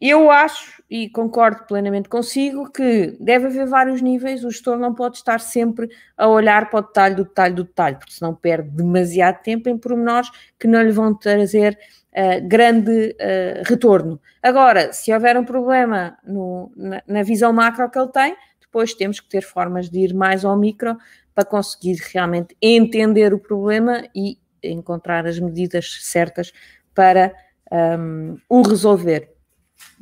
eu 0.00 0.30
acho 0.30 0.82
e 0.90 1.08
concordo 1.08 1.64
plenamente 1.66 2.08
consigo 2.08 2.70
que 2.70 3.16
deve 3.20 3.46
haver 3.46 3.66
vários 3.66 4.02
níveis, 4.02 4.44
o 4.44 4.50
gestor 4.50 4.76
não 4.76 4.94
pode 4.94 5.16
estar 5.16 5.40
sempre 5.40 5.88
a 6.16 6.28
olhar 6.28 6.68
para 6.68 6.80
o 6.80 6.82
detalhe 6.82 7.14
do 7.14 7.24
detalhe 7.24 7.54
do 7.54 7.64
detalhe, 7.64 7.96
porque 7.96 8.12
senão 8.12 8.34
perde 8.34 8.70
demasiado 8.70 9.40
tempo 9.42 9.68
em 9.68 9.78
pormenores 9.78 10.30
que 10.58 10.66
não 10.66 10.82
lhe 10.82 10.92
vão 10.92 11.14
trazer 11.14 11.78
uh, 12.12 12.46
grande 12.46 13.16
uh, 13.20 13.62
retorno. 13.64 14.20
Agora, 14.42 14.92
se 14.92 15.12
houver 15.12 15.38
um 15.38 15.44
problema 15.44 16.18
no, 16.22 16.70
na, 16.76 17.02
na 17.06 17.22
visão 17.22 17.52
macro 17.52 17.88
que 17.88 17.98
ele 17.98 18.08
tem, 18.08 18.36
depois 18.60 18.92
temos 18.92 19.20
que 19.20 19.28
ter 19.28 19.42
formas 19.42 19.88
de 19.88 20.00
ir 20.00 20.12
mais 20.12 20.44
ao 20.44 20.58
micro 20.58 20.96
para 21.34 21.44
conseguir 21.44 21.96
realmente 22.12 22.56
entender 22.62 23.34
o 23.34 23.38
problema 23.38 24.08
e 24.14 24.38
encontrar 24.62 25.26
as 25.26 25.38
medidas 25.38 25.98
certas 26.02 26.52
para 26.94 27.34
um, 27.98 28.36
o 28.48 28.62
resolver. 28.62 29.30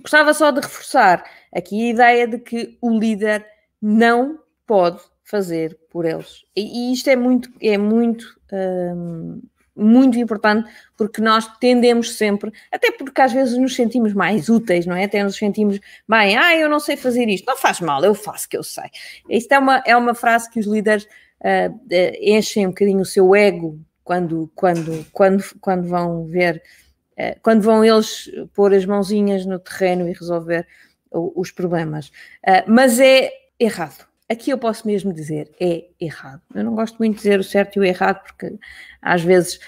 Gostava 0.01 0.35
só 0.35 0.51
de 0.51 0.61
reforçar 0.61 1.25
aqui 1.55 1.87
a 1.87 1.90
ideia 1.90 2.29
de 2.29 2.38
que 2.38 2.77
o 2.81 2.99
líder 2.99 3.47
não 3.81 4.38
pode 4.66 5.01
fazer 5.25 5.79
por 5.90 6.05
eles. 6.05 6.45
E, 6.57 6.92
isto 6.92 7.09
é 7.09 7.16
muito, 7.16 7.51
é 7.61 7.79
muito, 7.79 8.38
hum, 8.53 9.40
muito 9.75 10.19
importante 10.19 10.71
porque 10.97 11.21
nós 11.21 11.47
tendemos 11.59 12.17
sempre, 12.17 12.53
até 12.71 12.91
porque 12.93 13.21
às 13.21 13.33
vezes 13.33 13.57
nos 13.59 13.75
sentimos 13.75 14.13
mais 14.13 14.49
úteis, 14.49 14.87
não 14.87 14.95
é? 14.95 15.05
Até 15.05 15.23
nos 15.23 15.37
sentimos 15.37 15.81
bem, 16.09 16.37
ah, 16.37 16.57
eu 16.57 16.69
não 16.69 16.79
sei 16.81 16.97
fazer 16.97 17.29
isto, 17.29 17.47
não 17.47 17.57
faz 17.57 17.81
mal, 17.81 18.05
eu 18.05 18.15
faço 18.15 18.49
que 18.49 18.57
eu 18.57 18.63
sei. 18.63 18.91
Isto 19.29 19.53
é 19.53 19.59
uma, 19.59 19.83
é 19.87 19.97
uma 19.97 20.15
frase 20.15 20.51
que 20.51 20.61
os 20.61 20.67
líderes 20.67 21.05
uh, 21.05 21.79
enchem 22.21 22.67
um 22.67 22.71
bocadinho 22.71 23.01
o 23.01 23.07
seu 23.07 23.35
ego 23.35 23.81
quando, 24.05 24.51
quando, 24.55 25.07
quando, 25.13 25.45
quando 25.61 25.89
vão 25.89 26.27
ver 26.27 26.63
eh, 27.17 27.37
quando 27.43 27.63
vão 27.63 27.85
eles 27.85 28.31
pôr 28.55 28.75
as 28.75 28.85
mãozinhas 28.85 29.45
no 29.47 29.59
terreno 29.59 30.09
e 30.09 30.13
resolver 30.13 30.67
os 31.11 31.51
problemas. 31.51 32.11
Eh, 32.43 32.65
mas 32.67 32.99
é 32.99 33.31
errado. 33.61 34.07
Aqui 34.33 34.51
eu 34.51 34.57
posso 34.57 34.87
mesmo 34.87 35.12
dizer, 35.12 35.51
é 35.61 35.85
errado. 36.01 36.40
Eu 36.55 36.64
não 36.64 36.75
gosto 36.75 36.97
muito 36.97 37.16
de 37.16 37.18
dizer 37.18 37.38
o 37.38 37.45
certo 37.45 37.77
e 37.77 37.81
o 37.81 37.85
errado, 37.85 38.23
porque 38.23 38.59
às 39.03 39.21
vezes 39.21 39.61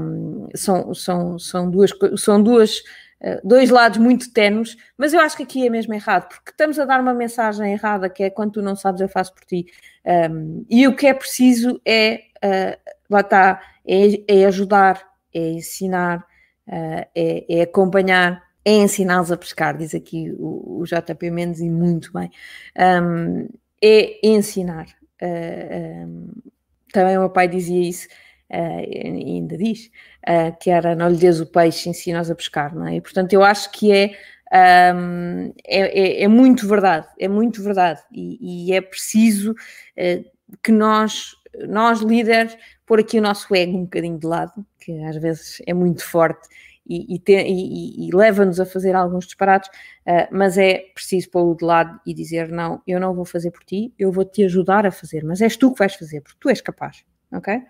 um, 0.00 0.48
são, 0.54 0.94
são, 0.94 1.36
são 1.36 1.68
duas, 1.68 1.90
são 2.16 2.40
duas 2.40 2.78
uh, 2.78 3.40
dois 3.42 3.70
lados 3.70 3.98
muito 3.98 4.32
tenos, 4.32 4.76
mas 4.96 5.12
eu 5.12 5.20
acho 5.20 5.36
que 5.36 5.42
aqui 5.42 5.66
é 5.66 5.70
mesmo 5.70 5.92
errado, 5.94 6.28
porque 6.28 6.52
estamos 6.52 6.78
a 6.78 6.84
dar 6.84 7.00
uma 7.00 7.12
mensagem 7.12 7.72
errada, 7.72 8.08
que 8.08 8.22
é 8.22 8.30
quando 8.30 8.52
tu 8.52 8.62
não 8.62 8.76
sabes, 8.76 9.00
eu 9.00 9.08
faço 9.08 9.34
por 9.34 9.44
ti. 9.44 9.66
Um, 10.30 10.64
e 10.70 10.86
o 10.86 10.94
que 10.94 11.08
é 11.08 11.14
preciso 11.14 11.80
é, 11.84 12.20
uh, 12.44 12.92
lá 13.10 13.20
está, 13.20 13.60
é, 13.84 14.42
é 14.42 14.46
ajudar, 14.46 15.04
é 15.34 15.50
ensinar, 15.50 16.20
uh, 16.68 17.06
é, 17.16 17.44
é, 17.48 17.62
acompanhar, 17.62 18.44
é 18.64 18.70
ensiná-los 18.74 19.32
a 19.32 19.36
pescar, 19.36 19.76
diz 19.76 19.92
aqui 19.92 20.32
o, 20.38 20.82
o 20.82 20.84
JP 20.84 21.32
Mendes, 21.32 21.60
e 21.60 21.68
muito 21.68 22.12
bem. 22.12 22.30
Um, 22.78 23.48
é 23.84 24.20
ensinar. 24.22 24.86
Uh, 25.22 26.06
um, 26.06 26.28
também 26.92 27.16
o 27.16 27.20
meu 27.20 27.30
pai 27.30 27.48
dizia 27.48 27.88
isso, 27.88 28.08
uh, 28.50 29.26
ainda 29.26 29.56
diz, 29.56 29.90
que 30.60 30.70
era 30.70 30.94
não 30.94 31.08
lhe 31.08 31.16
des 31.16 31.40
o 31.40 31.46
peixe, 31.46 31.88
ensina-os 31.88 32.30
a 32.30 32.34
pescar, 32.34 32.74
não 32.74 32.86
é? 32.86 32.96
E, 32.96 33.00
portanto, 33.00 33.32
eu 33.32 33.42
acho 33.42 33.70
que 33.72 33.92
é 33.92 34.16
um, 34.94 35.52
é, 35.66 36.20
é, 36.20 36.22
é, 36.22 36.28
muito 36.28 36.66
verdade, 36.68 37.06
é 37.18 37.28
muito 37.28 37.62
verdade, 37.62 38.00
e, 38.12 38.68
e 38.68 38.72
é 38.72 38.80
preciso 38.80 39.52
uh, 39.52 40.24
que 40.62 40.70
nós, 40.70 41.32
nós 41.68 42.00
líderes, 42.00 42.56
pôr 42.86 43.00
aqui 43.00 43.18
o 43.18 43.22
nosso 43.22 43.54
ego 43.54 43.76
um 43.76 43.84
bocadinho 43.84 44.18
de 44.18 44.26
lado, 44.26 44.64
que 44.78 44.92
às 45.04 45.16
vezes 45.16 45.62
é 45.66 45.74
muito 45.74 46.04
forte 46.04 46.48
e, 46.86 47.16
e, 47.16 47.22
e, 47.28 48.08
e 48.08 48.14
leva-nos 48.14 48.60
a 48.60 48.66
fazer 48.66 48.94
alguns 48.94 49.24
disparates, 49.24 49.68
uh, 50.06 50.28
mas 50.30 50.58
é 50.58 50.84
preciso 50.94 51.30
pô-lo 51.30 51.56
de 51.56 51.64
lado 51.64 51.98
e 52.06 52.14
dizer: 52.14 52.48
não, 52.48 52.82
eu 52.86 53.00
não 53.00 53.14
vou 53.14 53.24
fazer 53.24 53.50
por 53.50 53.64
ti, 53.64 53.92
eu 53.98 54.12
vou 54.12 54.24
te 54.24 54.44
ajudar 54.44 54.86
a 54.86 54.90
fazer, 54.90 55.24
mas 55.24 55.40
és 55.40 55.56
tu 55.56 55.72
que 55.72 55.78
vais 55.78 55.94
fazer, 55.94 56.20
porque 56.20 56.38
tu 56.40 56.48
és 56.48 56.60
capaz, 56.60 57.04
ok? 57.32 57.62